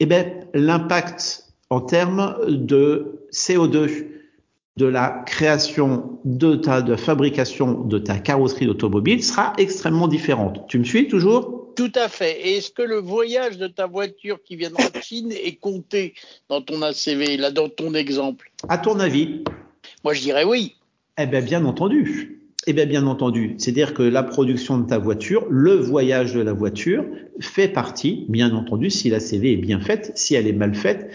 eh 0.00 0.06
bien 0.06 0.24
l'impact 0.54 1.44
en 1.70 1.82
termes 1.82 2.34
de 2.48 3.20
CO2 3.32 4.17
de 4.78 4.86
la 4.86 5.24
création 5.26 6.20
de 6.24 6.54
ta 6.54 6.82
de 6.82 6.94
fabrication 6.94 7.82
de 7.82 7.98
ta 7.98 8.18
carrosserie 8.18 8.66
d'automobile 8.66 9.24
sera 9.24 9.52
extrêmement 9.58 10.06
différente. 10.06 10.68
Tu 10.68 10.78
me 10.78 10.84
suis 10.84 11.08
toujours? 11.08 11.72
Tout 11.74 11.92
à 11.96 12.08
fait. 12.08 12.40
Et 12.46 12.56
est-ce 12.58 12.70
que 12.70 12.82
le 12.82 12.98
voyage 12.98 13.58
de 13.58 13.66
ta 13.66 13.86
voiture 13.86 14.38
qui 14.44 14.54
viendra 14.54 14.88
de 14.88 15.00
Chine 15.00 15.32
est 15.32 15.56
compté 15.56 16.14
dans 16.48 16.62
ton 16.62 16.80
ACV, 16.82 17.36
là, 17.38 17.50
dans 17.50 17.68
ton 17.68 17.92
exemple? 17.94 18.52
À 18.68 18.78
ton 18.78 19.00
avis? 19.00 19.42
Moi, 20.04 20.14
je 20.14 20.20
dirais 20.22 20.44
oui. 20.44 20.76
Eh 21.20 21.26
bien, 21.26 21.40
bien 21.40 21.64
entendu. 21.64 22.40
Eh 22.68 22.72
bien, 22.72 22.86
bien 22.86 23.06
entendu. 23.06 23.56
C'est-à-dire 23.58 23.94
que 23.94 24.02
la 24.04 24.22
production 24.22 24.78
de 24.78 24.86
ta 24.86 24.98
voiture, 24.98 25.44
le 25.50 25.74
voyage 25.74 26.34
de 26.34 26.40
la 26.40 26.52
voiture 26.52 27.04
fait 27.40 27.68
partie, 27.68 28.26
bien 28.28 28.54
entendu, 28.54 28.90
si 28.90 29.10
la 29.10 29.18
CV 29.18 29.54
est 29.54 29.56
bien 29.56 29.80
faite, 29.80 30.12
si 30.14 30.36
elle 30.36 30.46
est 30.46 30.52
mal 30.52 30.74
faite, 30.74 31.10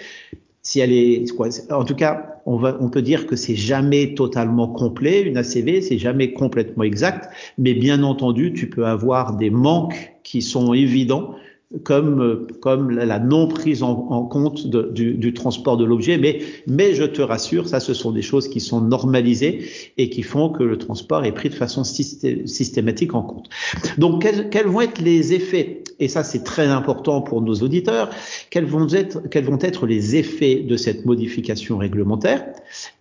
si 0.63 0.79
elle 0.79 0.93
est, 0.93 1.25
en 1.72 1.84
tout 1.84 1.96
cas, 1.96 2.39
on, 2.46 2.58
va, 2.58 2.77
on 2.79 2.89
peut 2.89 3.01
dire 3.01 3.27
que 3.27 3.36
c'est 3.36 3.55
jamais 3.55 4.15
totalement 4.15 4.67
complet. 4.67 5.22
Une 5.22 5.38
ACV, 5.38 5.82
c'est 5.82 5.98
jamais 5.98 6.32
complètement 6.32 6.84
exact, 6.84 7.29
mais 7.58 7.74
bien 7.74 8.01
entendu, 8.03 8.53
tu 8.53 8.70
peux 8.70 8.86
avoir 8.86 9.36
des 9.36 9.50
manques 9.50 10.13
qui 10.24 10.41
sont 10.41 10.74
évidents 10.74 11.36
comme, 11.83 12.47
comme 12.61 12.91
la 12.91 13.19
non 13.19 13.47
prise 13.47 13.81
en, 13.81 13.95
compte 14.25 14.67
de, 14.67 14.83
du, 14.93 15.15
du, 15.15 15.33
transport 15.33 15.77
de 15.77 15.85
l'objet. 15.85 16.17
Mais, 16.17 16.41
mais 16.67 16.93
je 16.93 17.03
te 17.03 17.21
rassure, 17.21 17.67
ça, 17.67 17.79
ce 17.79 17.93
sont 17.93 18.11
des 18.11 18.21
choses 18.21 18.47
qui 18.47 18.59
sont 18.59 18.81
normalisées 18.81 19.65
et 19.97 20.09
qui 20.09 20.23
font 20.23 20.49
que 20.49 20.63
le 20.63 20.77
transport 20.77 21.25
est 21.25 21.31
pris 21.31 21.49
de 21.49 21.55
façon 21.55 21.83
systématique 21.83 23.15
en 23.15 23.23
compte. 23.23 23.49
Donc, 23.97 24.21
quels, 24.21 24.49
quels 24.49 24.67
vont 24.67 24.81
être 24.81 25.01
les 25.01 25.33
effets? 25.33 25.83
Et 25.99 26.07
ça, 26.07 26.23
c'est 26.23 26.43
très 26.43 26.67
important 26.67 27.21
pour 27.21 27.41
nos 27.41 27.55
auditeurs. 27.55 28.09
Quels 28.49 28.65
vont 28.65 28.87
être, 28.89 29.27
quels 29.29 29.45
vont 29.45 29.59
être 29.61 29.85
les 29.85 30.15
effets 30.15 30.55
de 30.55 30.75
cette 30.75 31.05
modification 31.05 31.77
réglementaire? 31.77 32.45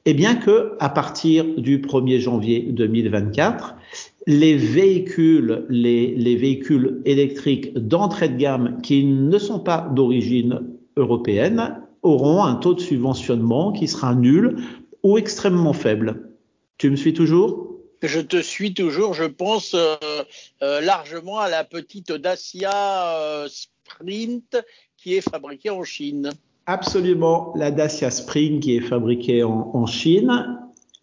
Eh 0.05 0.15
bien 0.15 0.35
que, 0.35 0.73
à 0.79 0.89
partir 0.89 1.45
du 1.57 1.79
1er 1.79 2.19
janvier 2.19 2.69
2024, 2.71 3.75
les 4.27 4.57
véhicules, 4.57 5.65
les, 5.69 6.15
les 6.15 6.37
véhicules 6.37 7.03
électriques 7.05 7.75
d'entrée 7.75 8.29
de 8.29 8.37
gamme 8.37 8.81
qui 8.83 9.05
ne 9.05 9.39
sont 9.39 9.61
pas 9.61 9.89
d'origine 9.95 10.61
européenne 10.97 11.83
auront 12.03 12.43
un 12.45 12.55
taux 12.57 12.75
de 12.75 12.81
subventionnement 12.81 13.73
qui 13.73 13.89
sera 13.89 14.15
nul 14.15 14.57
ou 15.03 15.19
extrêmement 15.19 15.73
faible. 15.73 16.31
Tu 16.79 16.91
me 16.91 16.97
suis 16.97 17.15
toujours? 17.15 17.69
Je 18.03 18.21
te 18.21 18.43
suis 18.43 18.75
toujours, 18.75 19.15
je 19.15 19.25
pense 19.25 19.75
euh, 19.75 19.95
euh, 20.63 20.81
largement 20.81 21.39
à 21.39 21.49
la 21.49 21.63
petite 21.63 22.11
Dacia 22.11 23.17
euh, 23.17 23.49
Sprint 23.49 24.61
qui 24.97 25.15
est 25.15 25.21
fabriquée 25.21 25.71
en 25.71 25.85
Chine. 25.85 26.31
Absolument, 26.67 27.53
la 27.57 27.71
Dacia 27.71 28.11
Sprint 28.11 28.63
qui 28.63 28.77
est 28.77 28.81
fabriquée 28.81 29.45
en, 29.45 29.71
en 29.73 29.87
Chine 29.87 30.59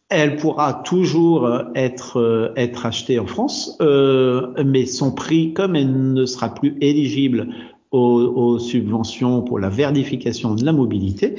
elle 0.09 0.37
pourra 0.37 0.73
toujours 0.73 1.45
euh, 1.45 1.63
être 1.75 2.17
euh, 2.17 2.51
être 2.55 2.85
achetée 2.85 3.19
en 3.19 3.27
France, 3.27 3.77
euh, 3.81 4.47
mais 4.65 4.85
son 4.85 5.11
prix, 5.11 5.53
comme 5.53 5.75
elle 5.75 6.13
ne 6.13 6.25
sera 6.25 6.53
plus 6.53 6.75
éligible 6.81 7.49
aux, 7.91 8.59
subventions 8.59 9.41
pour 9.41 9.57
la 9.57 9.69
verdification 9.69 10.53
de 10.53 10.63
la 10.63 10.71
mobilité, 10.71 11.35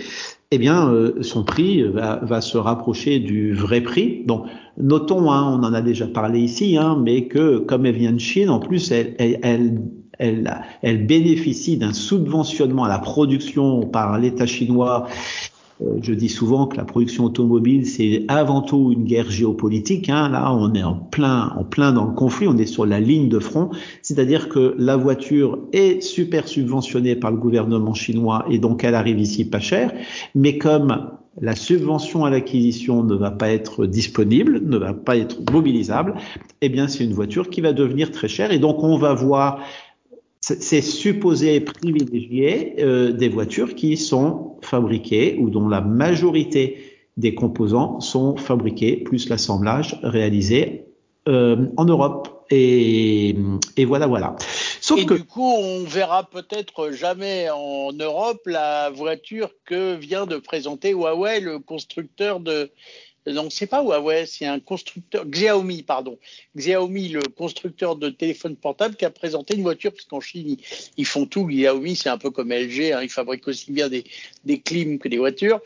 eh 0.51 0.59
bien, 0.59 0.89
euh, 0.89 1.23
son 1.23 1.45
prix 1.45 1.85
va, 1.85 2.41
se 2.41 2.59
rapprocher 2.59 3.21
du 3.21 3.55
vrai 3.55 3.81
prix. 3.81 4.25
Donc, 4.27 4.47
notons, 4.77 5.31
hein, 5.31 5.45
on 5.57 5.63
en 5.63 5.73
a 5.73 5.81
déjà 5.81 6.09
parlé 6.09 6.41
ici, 6.41 6.77
hein, 6.77 6.99
mais 7.01 7.29
que 7.29 7.59
comme 7.59 7.87
elle 7.87 7.95
vient 7.95 8.13
de 8.13 8.19
Chine, 8.19 8.51
en 8.51 8.59
plus, 8.59 8.91
elle, 8.91 9.15
elle, 9.19 9.39
elle 9.43 9.81
elle, 10.83 11.07
bénéficie 11.07 11.77
d'un 11.77 11.93
subventionnement 11.93 12.85
à 12.85 12.89
la 12.89 12.99
production 12.99 13.87
par 13.87 14.19
l'État 14.19 14.47
chinois 14.47 15.07
je 16.03 16.13
dis 16.13 16.29
souvent 16.29 16.67
que 16.67 16.77
la 16.77 16.85
production 16.85 17.25
automobile, 17.25 17.87
c'est 17.87 18.25
avant 18.29 18.63
tout 18.63 18.93
une 18.93 19.05
guerre 19.05 19.31
géopolitique. 19.31 20.09
Hein. 20.09 20.29
Là, 20.29 20.53
on 20.55 20.75
est 20.75 20.83
en 20.83 20.95
plein, 20.95 21.53
en 21.57 21.65
plein 21.65 21.93
dans 21.93 22.05
le 22.05 22.13
conflit, 22.13 22.47
on 22.49 22.57
est 22.59 22.67
sur 22.67 22.87
la 22.87 23.01
ligne 23.01 23.29
de 23.29 23.39
front. 23.39 23.71
C'est-à-dire 24.03 24.49
que 24.49 24.75
la 24.79 24.97
voiture 24.97 25.59
est 25.73 26.03
super 26.03 26.49
subventionnée 26.49 27.17
par 27.17 27.31
le 27.31 27.39
gouvernement 27.39 27.95
chinois 27.95 28.45
et 28.51 28.59
donc 28.59 28.85
elle 28.85 28.95
arrive 28.95 29.19
ici 29.19 29.45
pas 29.45 29.61
cher. 29.61 29.93
Mais 30.35 30.59
comme 30.59 31.11
la 31.41 31.55
subvention 31.55 32.25
à 32.25 32.31
l'acquisition 32.31 33.03
ne 33.03 33.15
va 33.15 33.31
pas 33.31 33.51
être 33.51 33.87
disponible, 33.87 34.61
ne 34.65 34.77
va 34.77 34.93
pas 34.93 35.17
être 35.17 35.39
mobilisable, 35.51 36.15
eh 36.61 36.69
bien 36.69 36.89
c'est 36.89 37.05
une 37.05 37.15
voiture 37.15 37.49
qui 37.49 37.61
va 37.61 37.73
devenir 37.73 38.11
très 38.11 38.29
chère 38.29 38.53
et 38.53 38.59
donc 38.59 38.83
on 38.83 38.99
va 38.99 39.15
voir 39.15 39.61
c'est 40.59 40.83
supposé 40.83 41.61
privilégier 41.61 42.77
euh, 42.79 43.13
des 43.13 43.29
voitures 43.29 43.75
qui 43.75 43.97
sont 43.97 44.57
fabriquées 44.63 45.37
ou 45.39 45.51
dont 45.51 45.69
la 45.69 45.81
majorité 45.81 46.79
des 47.17 47.35
composants 47.35 48.01
sont 48.01 48.37
fabriqués, 48.37 48.97
plus 48.97 49.29
l'assemblage 49.29 49.99
réalisé 50.03 50.87
euh, 51.29 51.67
en 51.77 51.85
Europe. 51.85 52.47
Et, 52.51 53.37
et, 53.77 53.85
voilà, 53.85 54.09
voilà. 54.09 54.35
Sauf 54.81 55.01
et 55.01 55.07
que, 55.07 55.15
du 55.15 55.25
coup, 55.25 55.53
on 55.53 55.85
verra 55.85 56.29
peut-être 56.29 56.91
jamais 56.91 57.49
en 57.49 57.93
Europe 57.93 58.41
la 58.47 58.91
voiture 58.91 59.51
que 59.65 59.95
vient 59.95 60.27
de 60.27 60.37
présenter 60.37 60.91
Huawei, 60.91 61.39
le 61.41 61.61
constructeur 61.61 62.41
de, 62.41 62.73
donc 63.27 63.53
c'est 63.53 63.67
pas 63.67 63.83
Huawei, 63.83 64.27
c'est 64.27 64.47
un 64.47 64.61
constructeur 64.61 65.27
Xiaomi 65.27 65.83
pardon. 65.83 66.19
Xiaomi 66.57 67.09
le 67.09 67.23
constructeur 67.23 67.97
de 67.97 68.09
téléphone 68.09 68.57
portable 68.57 68.97
qui 68.97 69.05
a 69.05 69.11
présenté 69.11 69.55
une 69.55 69.63
voiture 69.63 69.93
parce 69.93 70.05
qu'en 70.05 70.21
Chine 70.21 70.57
ils, 70.97 71.07
font 71.07 71.27
tout. 71.27 71.47
Xiaomi 71.47 71.97
c'est 71.97 72.09
un 72.09 72.19
peu 72.19 72.31
comme 72.31 72.53
LG, 72.53 72.93
hein, 72.93 73.03
ils 73.03 73.11
fabriquent 73.11 73.49
aussi 73.49 73.73
bien 73.73 73.89
des 73.89 74.05
des 74.45 74.61
clims 74.61 74.99
que 74.99 75.09
des 75.09 75.19
voitures. 75.19 75.61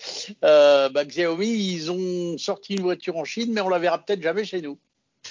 Euh, 0.44 0.88
bah, 0.88 1.04
Xiaomi 1.04 1.48
ils 1.48 1.90
ont 1.90 2.38
sorti 2.38 2.74
une 2.74 2.82
voiture 2.82 3.16
en 3.16 3.24
Chine 3.24 3.52
mais 3.52 3.60
on 3.60 3.68
la 3.68 3.78
verra 3.78 3.98
peut-être 3.98 4.22
jamais 4.22 4.44
chez 4.44 4.60
nous. 4.60 4.78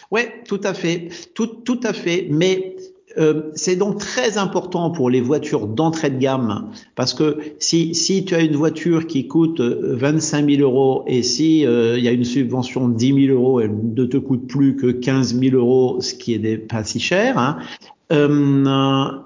Ouais, 0.09 0.41
tout 0.47 0.61
à 0.63 0.73
fait, 0.73 1.09
tout 1.35 1.47
tout 1.47 1.79
à 1.83 1.93
fait. 1.93 2.27
Mais 2.29 2.75
euh, 3.17 3.51
c'est 3.53 3.75
donc 3.75 3.99
très 3.99 4.37
important 4.37 4.89
pour 4.89 5.09
les 5.09 5.21
voitures 5.21 5.67
d'entrée 5.67 6.09
de 6.09 6.17
gamme 6.17 6.69
parce 6.95 7.13
que 7.13 7.37
si, 7.59 7.93
si 7.93 8.25
tu 8.25 8.33
as 8.33 8.41
une 8.41 8.55
voiture 8.55 9.05
qui 9.05 9.27
coûte 9.27 9.61
25 9.61 10.43
euh, 10.43 10.55
000 10.55 10.61
euros 10.61 11.03
et 11.05 11.21
si 11.21 11.65
euh, 11.65 11.97
il 11.97 12.03
y 12.03 12.07
a 12.07 12.11
une 12.11 12.23
subvention 12.23 12.87
de 12.87 12.95
10 12.95 13.27
000 13.27 13.39
euros, 13.39 13.59
elle 13.59 13.75
ne 13.95 14.05
te 14.05 14.17
coûte 14.17 14.47
plus 14.47 14.75
que 14.75 14.87
15 14.87 15.39
000 15.39 15.55
euros, 15.55 16.01
ce 16.01 16.15
qui 16.15 16.33
est 16.33 16.57
pas 16.57 16.83
si 16.83 16.99
cher. 16.99 17.37
Hein, 17.37 17.57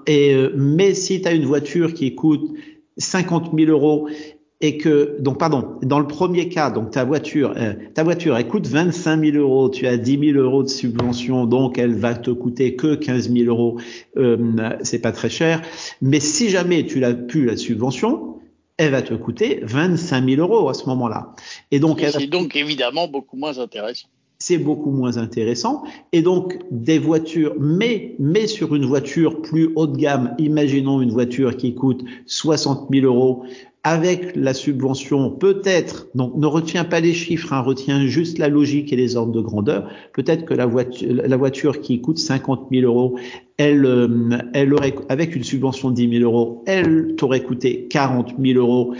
et, 0.06 0.34
mais 0.56 0.94
si 0.94 1.20
tu 1.20 1.28
as 1.28 1.32
une 1.32 1.44
voiture 1.44 1.94
qui 1.94 2.14
coûte 2.14 2.50
50 2.96 3.52
000 3.56 3.70
euros 3.70 4.08
et 4.60 4.76
que 4.76 5.16
donc 5.20 5.38
pardon 5.38 5.78
dans 5.82 6.00
le 6.00 6.06
premier 6.06 6.48
cas 6.48 6.70
donc 6.70 6.90
ta 6.90 7.04
voiture 7.04 7.54
euh, 7.56 7.74
ta 7.94 8.02
voiture 8.02 8.36
elle 8.36 8.48
coûte 8.48 8.66
25 8.66 9.32
000 9.32 9.36
euros 9.36 9.70
tu 9.70 9.86
as 9.86 9.96
10 9.96 10.32
000 10.32 10.38
euros 10.38 10.64
de 10.64 10.68
subvention 10.68 11.46
donc 11.46 11.78
elle 11.78 11.94
va 11.94 12.14
te 12.14 12.30
coûter 12.30 12.74
que 12.74 12.96
15 12.96 13.32
000 13.32 13.44
euros 13.46 13.78
euh, 14.16 14.76
c'est 14.82 14.98
pas 15.00 15.12
très 15.12 15.30
cher. 15.30 15.62
Mais 16.02 16.20
si 16.20 16.48
jamais 16.50 16.86
tu 16.86 16.98
l'as 16.98 17.14
plus 17.14 17.44
la 17.44 17.56
subvention 17.56 18.40
elle 18.78 18.92
va 18.92 19.02
te 19.02 19.14
coûter 19.14 19.60
25 19.62 20.28
000 20.28 20.40
euros 20.40 20.68
à 20.68 20.74
ce 20.74 20.86
moment-là. 20.86 21.34
Et 21.70 21.80
donc 21.80 22.00
c'est 22.00 22.26
donc 22.26 22.54
évidemment 22.56 23.08
beaucoup 23.08 23.36
moins 23.36 23.58
intéressant 23.58 24.08
c'est 24.40 24.58
beaucoup 24.58 24.90
moins 24.90 25.16
intéressant. 25.16 25.82
Et 26.12 26.22
donc, 26.22 26.58
des 26.70 26.98
voitures, 26.98 27.54
mais, 27.58 28.14
mais 28.18 28.46
sur 28.46 28.74
une 28.74 28.84
voiture 28.84 29.42
plus 29.42 29.70
haut 29.74 29.86
de 29.86 29.96
gamme, 29.96 30.34
imaginons 30.38 31.00
une 31.00 31.10
voiture 31.10 31.56
qui 31.56 31.74
coûte 31.74 32.04
60 32.26 32.88
000 32.92 33.06
euros, 33.06 33.42
avec 33.84 34.36
la 34.36 34.54
subvention, 34.54 35.30
peut-être, 35.30 36.08
donc 36.14 36.36
ne 36.36 36.46
retiens 36.46 36.84
pas 36.84 37.00
les 37.00 37.14
chiffres, 37.14 37.52
hein, 37.52 37.60
retiens 37.60 38.06
juste 38.06 38.38
la 38.38 38.48
logique 38.48 38.92
et 38.92 38.96
les 38.96 39.16
ordres 39.16 39.32
de 39.32 39.40
grandeur, 39.40 39.88
peut-être 40.12 40.44
que 40.44 40.52
la 40.52 40.66
voiture, 40.66 41.08
la 41.10 41.36
voiture 41.36 41.80
qui 41.80 42.00
coûte 42.00 42.18
50 42.18 42.68
000 42.70 42.84
euros, 42.84 43.18
elle, 43.56 43.86
euh, 43.86 44.30
elle 44.52 44.74
aurait, 44.74 44.94
avec 45.08 45.34
une 45.34 45.44
subvention 45.44 45.90
de 45.90 45.94
10 45.94 46.18
000 46.18 46.24
euros, 46.24 46.62
elle 46.66 47.14
t'aurait 47.16 47.42
coûté 47.42 47.86
40 47.88 48.34
000 48.38 48.58
euros. 48.58 48.94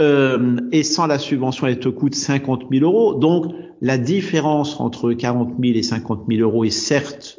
Euh, 0.00 0.56
et 0.72 0.82
sans 0.82 1.06
la 1.06 1.18
subvention, 1.18 1.66
elle 1.66 1.78
te 1.78 1.88
coûte 1.88 2.14
50 2.14 2.64
000 2.70 2.84
euros. 2.84 3.14
Donc, 3.14 3.46
la 3.80 3.98
différence 3.98 4.80
entre 4.80 5.12
40 5.12 5.54
000 5.60 5.78
et 5.78 5.82
50 5.82 6.24
000 6.28 6.40
euros 6.40 6.64
est 6.64 6.70
certes 6.70 7.38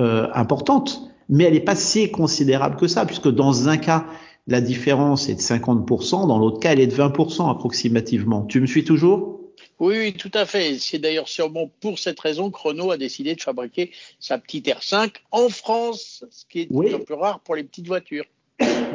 euh, 0.00 0.28
importante, 0.34 1.02
mais 1.28 1.44
elle 1.44 1.52
n'est 1.52 1.60
pas 1.60 1.76
si 1.76 2.10
considérable 2.10 2.76
que 2.76 2.88
ça, 2.88 3.06
puisque 3.06 3.28
dans 3.28 3.68
un 3.68 3.76
cas, 3.76 4.06
la 4.48 4.60
différence 4.60 5.28
est 5.28 5.34
de 5.34 5.40
50%, 5.40 6.26
dans 6.26 6.38
l'autre 6.38 6.58
cas, 6.58 6.72
elle 6.72 6.80
est 6.80 6.88
de 6.88 6.94
20% 6.94 7.48
approximativement. 7.48 8.44
Tu 8.46 8.60
me 8.60 8.66
suis 8.66 8.84
toujours? 8.84 9.40
Oui, 9.78 9.96
oui, 9.98 10.12
tout 10.12 10.30
à 10.34 10.44
fait. 10.44 10.78
C'est 10.78 10.98
d'ailleurs 10.98 11.28
sûrement 11.28 11.70
pour 11.80 11.98
cette 11.98 12.18
raison 12.18 12.50
que 12.50 12.58
Renault 12.58 12.90
a 12.90 12.96
décidé 12.96 13.34
de 13.34 13.40
fabriquer 13.40 13.92
sa 14.18 14.38
petite 14.38 14.66
R5 14.66 15.12
en 15.30 15.48
France, 15.48 16.24
ce 16.30 16.44
qui 16.48 16.60
est 16.62 16.94
un 16.94 16.98
peu 16.98 17.14
rare 17.14 17.40
pour 17.40 17.54
les 17.54 17.64
petites 17.64 17.86
voitures. 17.86 18.24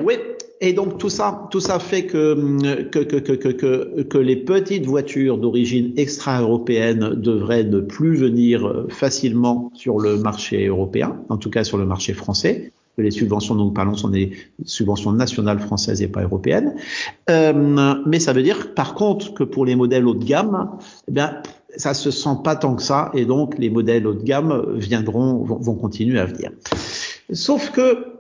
Oui, 0.04 0.16
et 0.62 0.74
donc 0.74 0.98
tout 0.98 1.10
ça, 1.10 1.48
tout 1.52 1.60
ça 1.60 1.80
fait 1.80 2.06
que, 2.06 2.84
que, 2.90 3.00
que, 3.00 3.34
que, 3.34 4.02
que 4.02 4.18
les 4.18 4.36
petites 4.36 4.86
voitures 4.86 5.38
d'origine 5.38 5.94
extra-européenne 5.98 7.16
devraient 7.16 7.64
ne 7.64 7.80
plus 7.80 8.16
venir 8.16 8.86
facilement 8.90 9.72
sur 9.74 10.00
le 10.00 10.18
marché 10.18 10.68
européen, 10.68 11.18
en 11.30 11.38
tout 11.38 11.50
cas 11.50 11.64
sur 11.64 11.78
le 11.78 11.86
marché 11.86 12.14
français 12.14 12.72
les 12.98 13.12
subventions 13.12 13.56
dont 13.56 13.66
nous 13.66 13.72
parlons 13.72 13.96
sont 13.96 14.10
des 14.10 14.32
subventions 14.66 15.12
nationales 15.12 15.60
françaises 15.60 16.02
et 16.02 16.08
pas 16.08 16.24
européennes. 16.24 16.76
Euh, 17.30 17.96
mais 18.06 18.20
ça 18.20 18.34
veut 18.34 18.44
dire, 18.44 18.74
par 18.74 18.96
contre, 18.96 19.34
que 19.34 19.44
pour 19.44 19.66
les 19.66 19.76
modèles 19.76 20.08
haut 20.08 20.16
de 20.16 20.26
gamme, 20.26 20.72
eh 21.08 21.12
bien, 21.12 21.42
ça 21.76 21.94
se 21.94 22.10
sent 22.10 22.38
pas 22.44 22.56
tant 22.56 22.76
que 22.76 22.82
ça, 22.82 23.12
et 23.14 23.26
donc 23.26 23.58
les 23.60 23.70
modèles 23.70 24.08
haut 24.08 24.14
de 24.14 24.24
gamme 24.24 24.76
viendront, 24.76 25.44
vont 25.44 25.76
continuer 25.76 26.20
à 26.20 26.26
venir. 26.26 26.52
Sauf 27.34 27.72
que, 27.72 28.17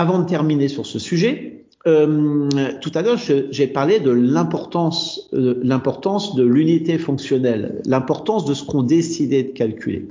avant 0.00 0.18
de 0.18 0.26
terminer 0.26 0.68
sur 0.68 0.86
ce 0.86 0.98
sujet, 0.98 1.66
euh, 1.86 2.48
tout 2.80 2.90
à 2.94 3.02
l'heure, 3.02 3.18
j'ai 3.18 3.66
parlé 3.66 4.00
de 4.00 4.10
l'importance, 4.10 5.28
euh, 5.34 5.60
l'importance 5.62 6.34
de 6.34 6.42
l'unité 6.42 6.96
fonctionnelle, 6.96 7.82
l'importance 7.84 8.46
de 8.46 8.54
ce 8.54 8.64
qu'on 8.64 8.82
décidait 8.82 9.42
de 9.42 9.52
calculer. 9.52 10.08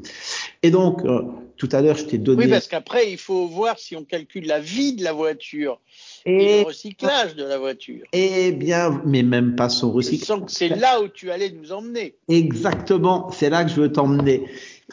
Et 0.62 0.69
donc, 0.69 1.03
euh, 1.05 1.22
tout 1.58 1.69
à 1.72 1.81
l'heure, 1.81 1.98
je 1.98 2.05
t'ai 2.05 2.19
donné. 2.19 2.46
Oui, 2.46 2.50
parce 2.51 2.67
qu'après, 2.67 3.12
il 3.12 3.17
faut 3.17 3.48
voir 3.48 3.79
si 3.79 3.96
on 3.96 4.03
calcule 4.03 4.46
la 4.46 4.60
vie 4.60 4.93
de 4.93 5.03
la 5.03 5.12
voiture 5.12 5.79
et, 6.25 6.62
le 6.62 6.67
recyclage 6.67 7.36
de 7.36 7.43
la 7.43 7.58
voiture. 7.58 8.03
Eh 8.13 8.51
bien, 8.51 9.01
mais 9.05 9.24
même 9.24 9.55
pas 9.55 9.69
son 9.69 9.91
recyclage. 9.91 10.22
Je 10.22 10.25
sens 10.25 10.46
que 10.46 10.51
c'est 10.51 10.69
là 10.69 11.01
où 11.01 11.08
tu 11.08 11.31
allais 11.31 11.50
nous 11.50 11.72
emmener. 11.72 12.13
Exactement, 12.27 13.31
c'est 13.31 13.50
là 13.50 13.63
que 13.63 13.72
je 13.72 13.81
veux 13.81 13.91
t'emmener. 13.91 14.46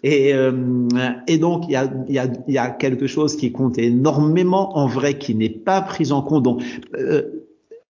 Et, 0.03 0.35
euh, 0.35 0.89
et 1.27 1.39
donc, 1.39 1.65
il 1.69 1.73
y 1.73 1.77
a, 1.77 1.91
y, 2.09 2.19
a, 2.19 2.27
y 2.49 2.59
a 2.59 2.71
quelque 2.71 3.07
chose 3.07 3.37
qui 3.37 3.51
compte 3.53 3.79
énormément 3.79 4.77
en 4.77 4.87
vrai, 4.87 5.19
qui 5.19 5.35
n'est 5.35 5.49
pas 5.49 5.81
pris 5.81 6.13
en 6.13 6.23
compte. 6.23 6.43
Donc, 6.43 6.63
euh, 6.95 7.23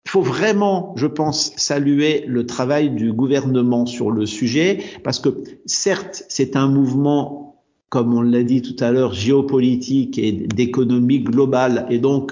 il 0.05 0.09
faut 0.09 0.21
vraiment, 0.21 0.93
je 0.95 1.05
pense, 1.05 1.51
saluer 1.57 2.23
le 2.27 2.45
travail 2.45 2.91
du 2.91 3.11
gouvernement 3.11 3.85
sur 3.85 4.09
le 4.09 4.25
sujet, 4.25 4.79
parce 5.03 5.19
que 5.19 5.29
certes, 5.65 6.23
c'est 6.29 6.55
un 6.55 6.69
mouvement, 6.69 7.61
comme 7.89 8.13
on 8.13 8.21
l'a 8.21 8.43
dit 8.43 8.61
tout 8.61 8.81
à 8.81 8.91
l'heure, 8.91 9.13
géopolitique 9.13 10.17
et 10.17 10.31
d'économie 10.31 11.19
globale, 11.19 11.87
et 11.89 11.99
donc 11.99 12.31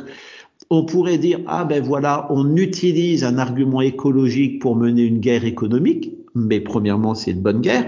on 0.70 0.86
pourrait 0.86 1.18
dire 1.18 1.42
ah 1.48 1.66
ben 1.66 1.84
voilà, 1.84 2.28
on 2.30 2.56
utilise 2.56 3.26
un 3.26 3.38
argument 3.38 3.82
écologique 3.82 4.62
pour 4.62 4.78
mener 4.78 5.04
une 5.04 5.20
guerre 5.20 5.44
économique, 5.44 6.15
mais 6.36 6.60
premièrement 6.60 7.16
c'est 7.16 7.32
une 7.32 7.42
bonne 7.42 7.62
guerre, 7.62 7.86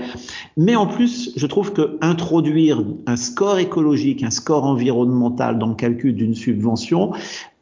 mais 0.55 0.75
en 0.75 0.87
plus 0.87 1.31
je 1.35 1.45
trouve 1.45 1.73
que 1.73 1.97
introduire 2.01 2.83
un 3.05 3.15
score 3.15 3.59
écologique, 3.59 4.23
un 4.23 4.31
score 4.31 4.63
environnemental 4.63 5.59
dans 5.59 5.67
le 5.67 5.75
calcul 5.75 6.15
d'une 6.15 6.35
subvention, 6.35 7.11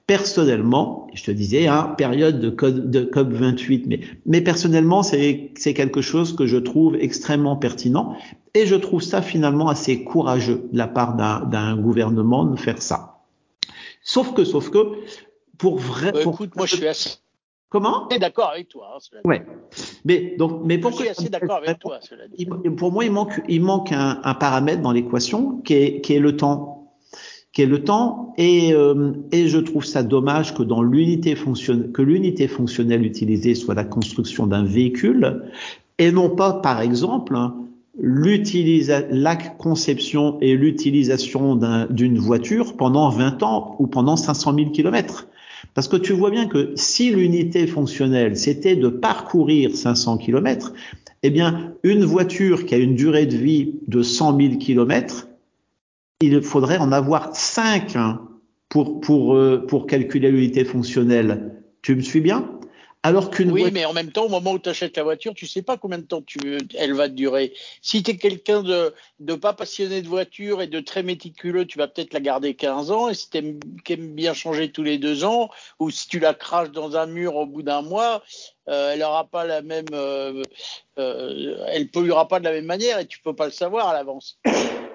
personnellement, 0.08 1.08
je 1.13 1.24
te 1.24 1.32
disais, 1.32 1.68
hein, 1.68 1.96
période 1.98 2.39
de, 2.39 2.50
de 2.50 3.04
COP 3.04 3.32
28, 3.32 3.88
mais, 3.88 4.00
mais 4.25 4.42
personnellement, 4.42 5.04
c'est 5.04 5.51
quelque 5.56 6.01
chose 6.01 6.36
que 6.36 6.46
je 6.46 6.58
trouve 6.58 6.96
extrêmement 6.96 7.56
pertinent 7.56 8.15
et 8.54 8.65
je 8.65 8.75
trouve 8.75 9.01
ça 9.01 9.22
finalement 9.22 9.68
assez 9.68 10.04
courageux 10.04 10.70
de 10.72 10.77
la 10.77 10.88
part 10.88 11.15
d'un 11.15 11.75
gouvernement 11.75 12.46
de 12.46 12.56
faire 12.56 12.82
ça. 12.82 13.20
Sauf 14.01 14.34
que, 14.34 14.44
sauf 14.44 14.70
que, 14.70 14.77
pour 15.58 15.80
vrai. 15.80 16.12
Bah, 16.12 16.22
écoute, 16.22 16.56
moi 16.56 16.65
je 16.65 16.75
suis 16.75 16.88
assez. 16.88 17.18
Comment? 17.69 18.07
D'accord 18.19 18.51
avec 18.51 18.69
toi. 18.69 18.95
Hein, 18.95 19.19
ouais. 19.25 19.45
Mais 20.05 20.36
donc, 20.38 20.62
mais 20.63 20.77
pour 20.77 20.91
je 20.91 20.98
suis 20.98 21.10
assez 21.10 21.29
d'accord 21.29 21.57
avec 21.57 21.79
toi. 21.79 22.00
Cela 22.01 22.27
dit. 22.27 22.45
pour 22.77 22.91
moi, 22.91 23.03
il 23.05 23.12
manque, 23.12 23.41
il 23.48 23.62
manque 23.62 23.91
un, 23.91 24.22
un 24.24 24.34
paramètre 24.34 24.81
dans 24.81 24.91
l'équation 24.91 25.57
qui 25.62 25.74
est, 25.74 26.01
qui 26.01 26.13
est 26.13 26.19
le 26.19 26.38
temps 26.38 26.75
qui 27.55 27.62
est 27.62 27.67
le 27.67 27.84
temps. 27.84 28.34
Et, 28.38 28.74
euh, 28.74 29.13
et 29.31 29.48
je 29.48 29.57
trouve 29.57 29.86
ça 29.86 30.03
dommage 30.03 30.53
que 30.53 30.62
dans 30.62 30.84
l'unité 30.84 31.36
fonctionnelle, 31.36 31.91
que 31.91 32.01
l'unité 32.01 32.48
fonctionnelle 32.50 33.05
utilisée 33.05 33.55
soit 33.55 33.74
la 33.74 33.86
construction 33.86 34.45
d'un 34.45 34.65
véhicule 34.65 35.41
et 35.98 36.12
non 36.12 36.29
pas, 36.29 36.53
par 36.53 36.81
exemple, 36.81 37.38
la 37.98 39.36
conception 39.57 40.38
et 40.41 40.55
l'utilisation 40.55 41.57
d'une 41.89 42.17
voiture 42.17 42.75
pendant 42.75 43.10
20 43.10 43.41
ans 43.43 43.77
ou 43.79 43.88
pendant 43.88 44.17
500 44.17 44.55
000 44.55 44.69
kilomètres. 44.72 45.29
Parce 45.74 45.88
que 45.88 45.98
tu 45.98 46.13
vois 46.13 46.31
bien 46.31 46.48
que 46.48 46.72
si 46.75 47.12
l'unité 47.12 47.67
fonctionnelle, 47.67 48.38
c'était 48.38 48.75
de 48.75 48.88
parcourir 48.88 49.75
500 49.75 50.17
kilomètres, 50.17 50.74
eh 51.24 51.29
bien, 51.29 51.74
une 51.84 52.05
voiture 52.05 52.65
qui 52.65 52.75
a 52.75 52.77
une 52.77 52.95
durée 52.95 53.25
de 53.25 53.36
vie 53.36 53.79
de 53.88 54.01
100 54.03 54.38
000 54.39 54.57
kilomètres, 54.57 55.27
il 56.22 56.41
faudrait 56.41 56.77
en 56.77 56.91
avoir 56.91 57.36
5 57.36 57.95
hein, 57.95 58.22
pour, 58.69 59.01
pour, 59.01 59.36
euh, 59.36 59.65
pour 59.67 59.88
calculer 59.88 60.31
l'unité 60.31 60.63
fonctionnelle. 60.65 61.63
Tu 61.81 61.95
me 61.95 62.01
suis 62.01 62.22
bien? 62.22 62.54
Alors 63.05 63.29
qu'une 63.29 63.51
oui, 63.51 63.69
mais 63.71 63.85
en 63.85 63.93
même 63.93 64.12
temps, 64.12 64.25
au 64.25 64.29
moment 64.29 64.53
où 64.53 64.57
tu 64.57 64.67
achètes 64.67 64.97
la 64.97 65.03
voiture, 65.03 65.35
tu 65.35 65.45
sais 65.45 65.62
pas 65.62 65.77
combien 65.77 66.00
de 66.00 66.05
temps 66.05 66.24
tu, 66.24 66.57
elle 66.74 66.93
va 66.95 67.07
durer. 67.07 67.53
Si 67.83 68.01
tu 68.01 68.09
es 68.09 68.17
quelqu'un 68.17 68.63
de, 68.63 68.95
de 69.19 69.35
pas 69.35 69.53
passionné 69.53 70.01
de 70.01 70.07
voiture 70.07 70.59
et 70.63 70.65
de 70.65 70.79
très 70.79 71.03
méticuleux, 71.03 71.65
tu 71.65 71.77
vas 71.77 71.88
peut-être 71.88 72.13
la 72.13 72.19
garder 72.19 72.55
15 72.55 72.89
ans. 72.89 73.09
Et 73.09 73.13
si 73.13 73.29
tu 73.29 73.38
aimes, 73.38 73.59
bien 74.15 74.33
changer 74.33 74.71
tous 74.71 74.81
les 74.81 74.97
deux 74.97 75.24
ans, 75.24 75.51
ou 75.77 75.91
si 75.91 76.07
tu 76.07 76.17
la 76.17 76.33
craches 76.33 76.71
dans 76.71 76.97
un 76.97 77.05
mur 77.05 77.35
au 77.35 77.45
bout 77.45 77.62
d'un 77.62 77.83
mois, 77.83 78.24
euh, 78.69 78.93
elle 78.93 79.03
aura 79.03 79.25
pas 79.25 79.45
la 79.45 79.62
même, 79.62 79.85
euh, 79.93 80.41
euh, 80.97 81.57
elle 81.67 81.89
polluera 81.89 82.27
pas 82.27 82.39
de 82.39 82.45
la 82.45 82.53
même 82.53 82.65
manière 82.65 82.97
et 82.97 83.05
tu 83.05 83.19
peux 83.19 83.35
pas 83.35 83.45
le 83.45 83.51
savoir 83.51 83.88
à 83.88 83.93
l'avance. 83.93 84.39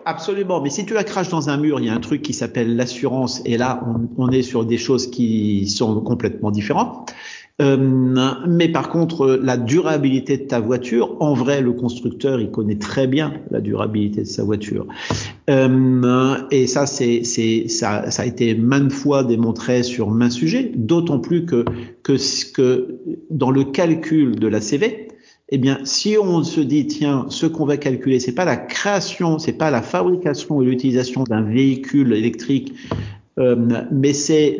Absolument, 0.04 0.60
mais 0.60 0.70
si 0.70 0.84
tu 0.84 0.94
la 0.94 1.04
craches 1.04 1.28
dans 1.28 1.48
un 1.48 1.58
mur, 1.58 1.78
il 1.78 1.86
y 1.86 1.90
a 1.90 1.94
un 1.94 2.00
truc 2.00 2.22
qui 2.22 2.32
s'appelle 2.32 2.74
l'assurance, 2.74 3.42
et 3.44 3.58
là, 3.58 3.84
on, 3.86 4.08
on, 4.24 4.30
est 4.30 4.42
sur 4.42 4.64
des 4.64 4.78
choses 4.78 5.10
qui 5.10 5.68
sont 5.68 6.00
complètement 6.00 6.50
différentes. 6.50 7.12
Euh, 7.60 7.76
mais 8.48 8.68
par 8.68 8.88
contre, 8.88 9.38
la 9.42 9.56
durabilité 9.56 10.38
de 10.38 10.44
ta 10.44 10.60
voiture, 10.60 11.16
en 11.20 11.34
vrai, 11.34 11.60
le 11.60 11.72
constructeur, 11.72 12.40
il 12.40 12.50
connaît 12.50 12.78
très 12.78 13.06
bien 13.06 13.34
la 13.50 13.60
durabilité 13.60 14.22
de 14.22 14.26
sa 14.26 14.44
voiture. 14.44 14.86
Euh, 15.50 16.36
et 16.50 16.66
ça, 16.66 16.86
c'est, 16.86 17.22
ça, 17.24 18.10
ça 18.10 18.22
a 18.22 18.26
été 18.26 18.54
maintes 18.54 18.92
fois 18.92 19.24
démontré 19.24 19.82
sur 19.82 20.10
main 20.10 20.30
sujet, 20.30 20.72
d'autant 20.74 21.18
plus 21.18 21.44
que, 21.44 21.64
que, 22.02 22.16
que 22.52 22.98
dans 23.30 23.50
le 23.50 23.64
calcul 23.64 24.38
de 24.38 24.48
la 24.48 24.60
CV, 24.60 25.08
eh 25.52 25.58
bien, 25.58 25.80
si 25.84 26.16
on 26.16 26.44
se 26.44 26.60
dit, 26.60 26.86
tiens, 26.86 27.26
ce 27.28 27.46
qu'on 27.46 27.66
va 27.66 27.76
calculer, 27.76 28.20
c'est 28.20 28.34
pas 28.34 28.44
la 28.44 28.56
création, 28.56 29.38
c'est 29.40 29.52
pas 29.52 29.70
la 29.70 29.82
fabrication 29.82 30.62
et 30.62 30.64
l'utilisation 30.64 31.24
d'un 31.24 31.42
véhicule 31.42 32.12
électrique, 32.12 32.72
euh, 33.40 33.56
mais 33.90 34.12
c'est 34.12 34.58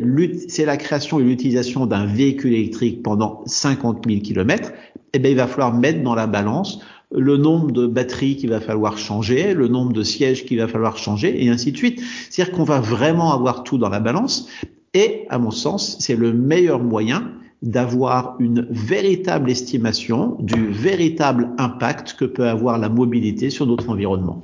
la 0.65 0.77
création 0.77 1.21
et 1.21 1.23
l'utilisation 1.23 1.87
d'un 1.87 2.07
véhicule 2.07 2.55
électrique 2.55 3.03
pendant 3.03 3.43
50 3.47 4.07
000 4.09 4.21
kilomètres, 4.21 4.73
eh 5.13 5.19
bien, 5.19 5.31
il 5.31 5.37
va 5.37 5.47
falloir 5.47 5.75
mettre 5.75 6.03
dans 6.03 6.15
la 6.15 6.27
balance 6.27 6.81
le 7.13 7.37
nombre 7.37 7.73
de 7.73 7.87
batteries 7.87 8.37
qu'il 8.37 8.51
va 8.51 8.61
falloir 8.61 8.97
changer, 8.97 9.53
le 9.53 9.69
nombre 9.69 9.93
de 9.93 10.03
sièges 10.03 10.47
qu'il 10.47 10.59
va 10.59 10.69
falloir 10.69 10.97
changer, 10.97 11.45
et 11.45 11.49
ainsi 11.49 11.73
de 11.73 11.77
suite. 11.77 12.01
C'est-à-dire 12.31 12.55
qu'on 12.55 12.65
va 12.65 12.81
vraiment 12.81 13.33
avoir 13.33 13.65
tout 13.65 13.79
dans 13.79 13.89
la 13.89 14.01
balance, 14.01 14.49
et 14.95 15.27
à 15.29 15.39
mon 15.39 15.51
sens, 15.51 15.97
c'est 16.01 16.17
le 16.17 16.33
meilleur 16.33 16.81
moyen 16.81 17.33
d'avoir 17.63 18.37
une 18.39 18.67
véritable 18.71 19.51
estimation 19.51 20.37
du 20.41 20.69
véritable 20.69 21.51
impact 21.59 22.15
que 22.19 22.25
peut 22.25 22.49
avoir 22.49 22.79
la 22.79 22.89
mobilité 22.89 23.51
sur 23.51 23.67
notre 23.67 23.91
environnement. 23.91 24.43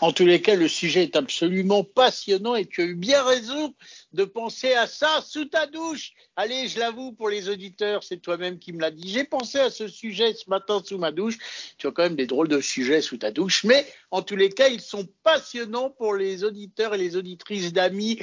En 0.00 0.12
tous 0.12 0.26
les 0.26 0.40
cas, 0.40 0.54
le 0.54 0.68
sujet 0.68 1.04
est 1.04 1.16
absolument 1.16 1.84
passionnant 1.84 2.54
et 2.54 2.66
tu 2.66 2.82
as 2.82 2.84
eu 2.84 2.94
bien 2.94 3.22
raison 3.22 3.74
de 4.12 4.24
penser 4.24 4.72
à 4.74 4.86
ça 4.86 5.22
sous 5.26 5.44
ta 5.46 5.66
douche. 5.66 6.12
Allez, 6.36 6.68
je 6.68 6.78
l'avoue 6.78 7.12
pour 7.12 7.28
les 7.28 7.48
auditeurs, 7.48 8.02
c'est 8.02 8.18
toi-même 8.18 8.58
qui 8.58 8.72
me 8.72 8.80
l'as 8.80 8.90
dit. 8.90 9.10
J'ai 9.10 9.24
pensé 9.24 9.58
à 9.58 9.70
ce 9.70 9.88
sujet 9.88 10.34
ce 10.34 10.48
matin 10.50 10.82
sous 10.84 10.98
ma 10.98 11.12
douche. 11.12 11.38
Tu 11.78 11.86
as 11.86 11.90
quand 11.90 12.02
même 12.02 12.16
des 12.16 12.26
drôles 12.26 12.48
de 12.48 12.60
sujets 12.60 13.00
sous 13.00 13.16
ta 13.16 13.30
douche, 13.30 13.64
mais 13.64 13.86
en 14.10 14.22
tous 14.22 14.36
les 14.36 14.50
cas, 14.50 14.68
ils 14.68 14.80
sont 14.80 15.06
passionnants 15.22 15.90
pour 15.90 16.14
les 16.14 16.44
auditeurs 16.44 16.94
et 16.94 16.98
les 16.98 17.16
auditrices 17.16 17.72
d'amis 17.72 18.18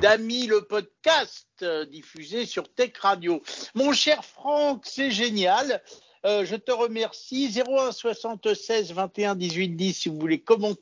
d'amis 0.00 0.46
le 0.46 0.62
podcast 0.62 1.48
euh, 1.62 1.84
diffusé 1.84 2.46
sur 2.46 2.72
Tech 2.72 2.92
Radio. 3.00 3.42
Mon 3.74 3.92
cher 3.92 4.24
Franck, 4.24 4.84
c'est 4.86 5.10
génial. 5.10 5.82
Euh, 6.24 6.44
je 6.44 6.54
te 6.54 6.70
remercie. 6.70 7.52
01 7.52 7.90
76 7.90 8.92
21 8.92 9.34
18 9.34 9.70
10 9.70 9.92
si 9.92 10.08
vous 10.08 10.18
voulez 10.18 10.40
commenter 10.40 10.80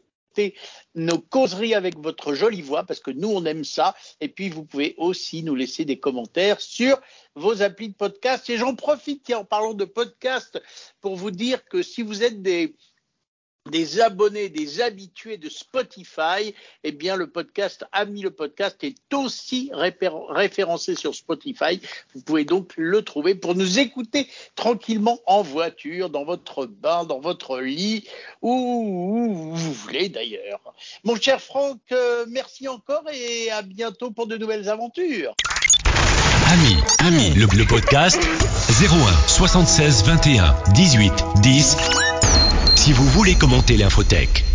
nos 0.94 1.18
causeries 1.18 1.74
avec 1.74 1.98
votre 1.98 2.34
jolie 2.34 2.62
voix 2.62 2.84
parce 2.84 3.00
que 3.00 3.10
nous 3.10 3.28
on 3.28 3.44
aime 3.44 3.64
ça. 3.64 3.94
Et 4.20 4.28
puis 4.28 4.48
vous 4.48 4.64
pouvez 4.64 4.94
aussi 4.98 5.42
nous 5.42 5.54
laisser 5.54 5.84
des 5.84 5.98
commentaires 5.98 6.60
sur 6.60 7.00
vos 7.34 7.62
applis 7.62 7.88
de 7.88 7.94
podcast. 7.94 8.48
Et 8.50 8.56
j'en 8.56 8.74
profite 8.74 9.30
en 9.32 9.44
parlant 9.44 9.74
de 9.74 9.84
podcast 9.84 10.60
pour 11.00 11.16
vous 11.16 11.30
dire 11.30 11.64
que 11.66 11.82
si 11.82 12.02
vous 12.02 12.22
êtes 12.22 12.42
des 12.42 12.74
des 13.70 14.00
abonnés, 14.00 14.48
des 14.48 14.80
habitués 14.80 15.38
de 15.38 15.48
Spotify, 15.48 16.54
eh 16.84 16.92
bien 16.92 17.16
le 17.16 17.28
podcast 17.28 17.84
Ami 17.92 18.22
le 18.22 18.30
podcast 18.30 18.76
est 18.82 19.14
aussi 19.14 19.70
référencé 19.72 20.94
sur 20.94 21.14
Spotify. 21.14 21.80
Vous 22.14 22.22
pouvez 22.22 22.44
donc 22.44 22.72
le 22.76 23.02
trouver 23.02 23.34
pour 23.34 23.54
nous 23.54 23.78
écouter 23.78 24.28
tranquillement 24.56 25.18
en 25.26 25.42
voiture, 25.42 26.10
dans 26.10 26.24
votre 26.24 26.66
bain, 26.66 27.04
dans 27.04 27.20
votre 27.20 27.60
lit, 27.60 28.06
où, 28.42 29.52
vous 29.54 29.72
voulez 29.72 30.08
d'ailleurs. 30.08 30.60
Mon 31.04 31.16
cher 31.16 31.40
Franck, 31.40 31.80
euh, 31.92 32.26
merci 32.28 32.68
encore 32.68 33.04
et 33.12 33.50
à 33.50 33.62
bientôt 33.62 34.10
pour 34.10 34.26
de 34.26 34.36
nouvelles 34.36 34.68
aventures. 34.68 35.34
Ami, 36.52 36.76
Ami, 36.98 37.30
le, 37.34 37.46
le 37.56 37.64
podcast 37.64 38.20
01 38.22 39.28
76 39.28 40.04
21 40.04 40.54
18 40.74 41.12
10 41.42 41.76
si 42.80 42.94
vous 42.94 43.04
voulez 43.04 43.34
commenter 43.34 43.76
l'infotech. 43.76 44.49